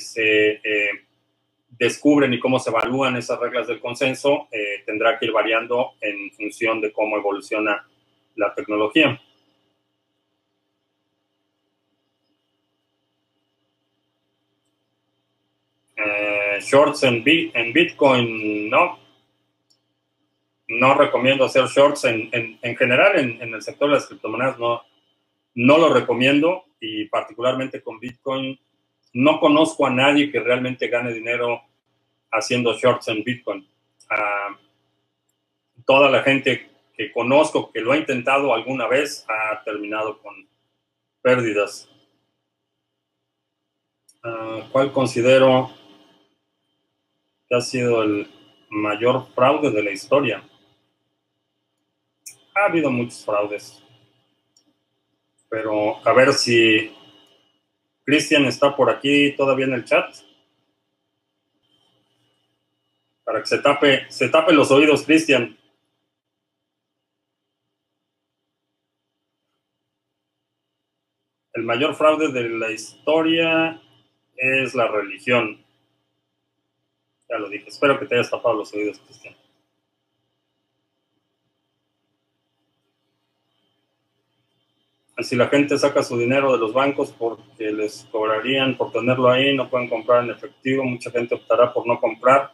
[1.69, 4.47] descubren y cómo se evalúan esas reglas del consenso
[4.85, 7.87] tendrá que ir variando en función de cómo evoluciona
[8.35, 9.19] la tecnología.
[16.61, 18.99] Shorts en, Bitcoin, no.
[20.67, 24.81] No recomiendo hacer shorts en, general en, el sector de las criptomonedas, no,
[25.55, 28.59] no lo recomiendo y particularmente con Bitcoin.
[29.13, 31.61] No conozco a nadie que realmente gane dinero
[32.31, 33.67] haciendo shorts en Bitcoin.
[34.09, 34.57] Ah,
[35.85, 40.47] toda la gente que conozco que lo ha intentado alguna vez ha terminado con
[41.21, 41.89] pérdidas.
[44.23, 45.69] Ah, ¿Cuál considero
[47.55, 48.27] ha sido el
[48.69, 50.43] mayor fraude de la historia.
[52.55, 53.83] Ha habido muchos fraudes.
[55.49, 56.95] Pero a ver si
[58.03, 60.15] Cristian está por aquí todavía en el chat.
[63.23, 65.57] Para que se tape, se tape los oídos, Cristian.
[71.53, 73.79] El mayor fraude de la historia
[74.35, 75.62] es la religión.
[77.29, 77.69] Ya lo dije.
[77.69, 79.35] Espero que te hayas tapado los oídos, Cristian.
[85.19, 89.55] Si la gente saca su dinero de los bancos porque les cobrarían por tenerlo ahí,
[89.55, 92.51] no pueden comprar en efectivo, mucha gente optará por no comprar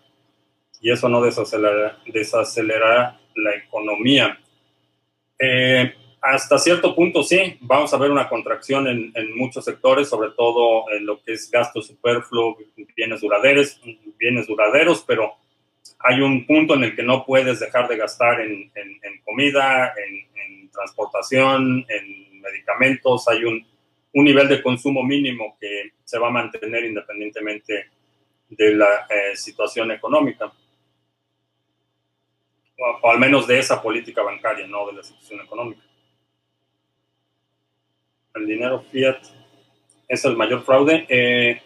[0.82, 4.40] y eso no desacelerará, desacelerará la economía.
[5.40, 10.92] Eh, hasta cierto punto sí, vamos a ver una contracción en, muchos sectores, sobre todo
[10.92, 12.58] en lo que es gasto superfluo,
[12.96, 13.80] bienes duraderos,
[14.18, 15.36] bienes duraderos, pero
[16.00, 18.72] hay un punto en el que no puedes dejar de gastar en,
[19.24, 23.66] comida, en, transportación, en medicamentos, hay un,
[24.14, 27.90] nivel de consumo mínimo que se va a mantener independientemente
[28.50, 30.52] de la eh, situación económica.
[33.02, 35.89] o al menos de esa política bancaria, no de la situación económica
[38.36, 39.18] el dinero fiat
[40.08, 41.06] es el mayor fraude.
[41.10, 41.62] Eh,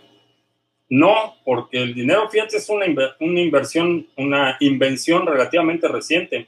[0.89, 2.85] no, porque el dinero fiat es una,
[3.19, 6.47] una inversión, una invención relativamente reciente.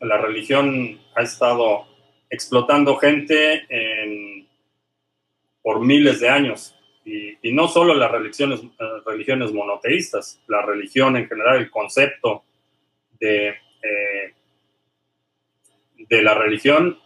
[0.00, 1.86] La religión ha estado
[2.30, 3.66] explotando gente
[5.62, 6.74] por miles de años.
[7.04, 12.44] Y, no solo las religiones, eh, religiones monoteístas, la religión en general, el concepto
[13.18, 14.34] de, eh,
[15.96, 16.98] de la religión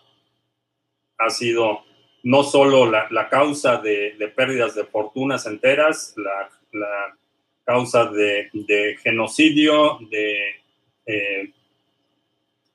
[1.19, 1.83] ha sido
[2.23, 7.17] no solo la, causa de, pérdidas de fortunas enteras, la,
[7.65, 10.63] causa de, genocidio, de,
[11.07, 11.53] eh,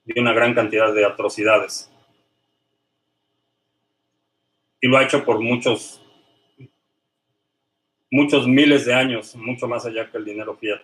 [0.05, 1.91] de una gran cantidad de atrocidades.
[4.81, 6.01] Y lo ha hecho por muchos,
[8.09, 10.81] muchos miles de años, mucho más allá que el dinero fiat.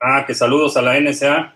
[0.00, 1.55] Ah, que saludos a la NSA.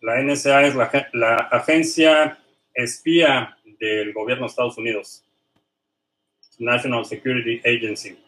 [0.00, 0.74] La NSA es
[1.12, 2.38] la, agencia
[2.72, 5.22] espía del gobierno de Estados Unidos,
[6.58, 8.18] National Security Agency,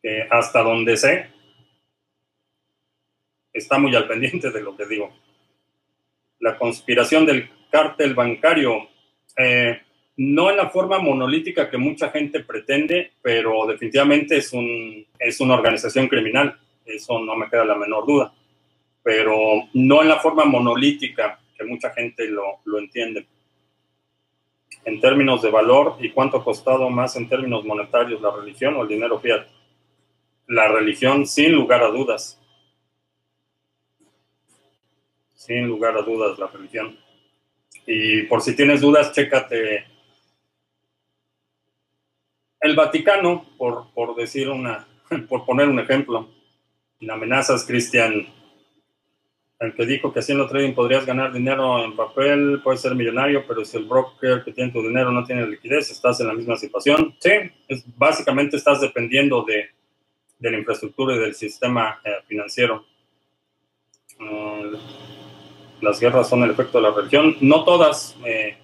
[0.00, 1.26] que hasta donde sé,
[3.52, 5.12] está muy al pendiente de lo que digo.
[6.38, 8.88] La conspiración del cártel bancario,
[9.36, 9.80] eh,
[10.16, 15.54] no en la forma monolítica que mucha gente pretende, pero definitivamente es, un, es una
[15.54, 18.32] organización criminal, eso no me queda la menor duda
[19.06, 23.24] pero no en la forma monolítica que mucha gente lo, lo entiende.
[24.84, 28.82] En términos de valor y cuánto ha costado más en términos monetarios la religión o
[28.82, 29.46] el dinero fiat.
[30.48, 32.42] La religión, sin lugar a dudas.
[35.36, 36.98] Sin lugar a dudas, la religión.
[37.86, 39.84] Y por si tienes dudas, chécate
[42.58, 44.88] el Vaticano, por, por decir una,
[45.28, 46.28] por poner un ejemplo.
[46.98, 48.34] En amenazas, Cristian,
[49.58, 53.64] el que dijo que haciendo trading podrías ganar dinero en papel, puedes ser millonario, pero
[53.64, 57.14] si el broker que tiene tu dinero no tiene liquidez, estás en la misma situación.
[57.18, 57.30] Sí,
[57.66, 59.70] es, básicamente estás dependiendo de,
[60.38, 62.84] de, la infraestructura y del sistema eh, financiero.
[64.20, 64.76] Uh,
[65.80, 67.36] las guerras son el efecto de la religión.
[67.40, 68.14] No todas.
[68.26, 68.58] Eh,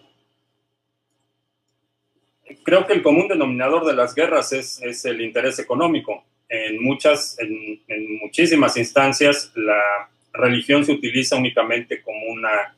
[2.65, 6.25] creo que el común denominador de las guerras es, es el interés económico.
[6.51, 12.75] En muchas, en, en muchísimas instancias, la religión se utiliza únicamente como una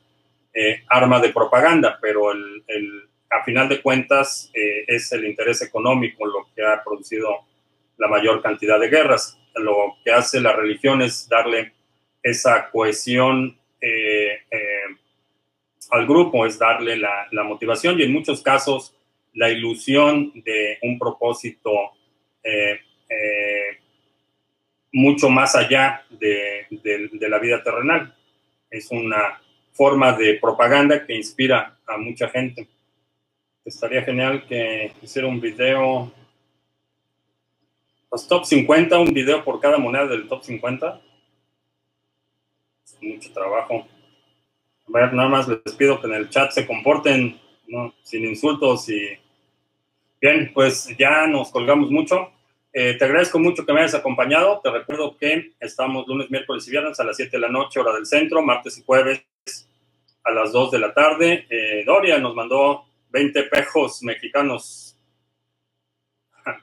[0.53, 2.63] eh, arma de propaganda, pero el,
[3.29, 7.39] a final de cuentas es el interés económico lo que ha producido
[7.97, 9.37] la mayor cantidad de guerras.
[9.55, 11.73] Lo que hace la religión es darle
[12.23, 13.57] esa cohesión
[15.91, 18.95] al grupo, es darle la, la, motivación y en muchos casos
[19.33, 21.91] la ilusión de un propósito
[24.95, 26.67] mucho más allá de,
[27.29, 28.15] la vida terrenal.
[28.71, 29.41] Es una
[29.73, 32.69] forma de propaganda que inspira a mucha gente.
[33.65, 36.13] Estaría genial que hiciera un video,
[38.09, 41.01] los top 50, un video por cada moneda del top 50.
[42.85, 43.85] Es mucho trabajo.
[44.87, 47.37] A ver, nada más les pido que en el chat se comporten
[48.01, 49.09] sin insultos y...
[50.21, 52.31] Bien, pues ya nos colgamos mucho.
[52.77, 54.59] Eh, te agradezco mucho que me hayas acompañado.
[54.61, 57.93] Te recuerdo que estamos lunes, miércoles y viernes a las 7 de la noche, hora
[57.93, 59.25] del centro, martes y jueves
[60.25, 61.47] a las 2 de la tarde.
[61.49, 64.99] Eh, Doria nos mandó 20 pejos mexicanos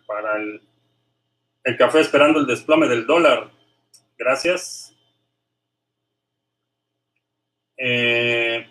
[0.07, 0.61] para el,
[1.79, 3.51] café esperando el desplome del dólar.
[4.19, 4.95] Gracias.
[7.79, 8.67] Eh,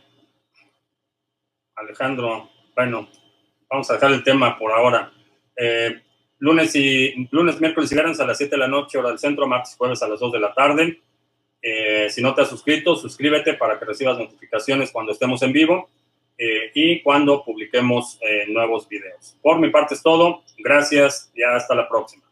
[1.73, 3.09] Alejandro, bueno,
[3.67, 5.11] vamos a dejar el tema por ahora.
[5.55, 6.03] Eh,
[6.41, 9.47] lunes y lunes, miércoles y viernes a las 7 de la noche, hora del centro,
[9.47, 10.99] martes y jueves a las 2 de la tarde.
[11.61, 15.89] Eh, si no te has suscrito, suscríbete para que recibas notificaciones cuando estemos en vivo
[16.35, 19.37] eh, y cuando publiquemos eh, nuevos videos.
[19.41, 20.41] Por mi parte es todo.
[20.57, 22.30] Gracias y hasta la próxima.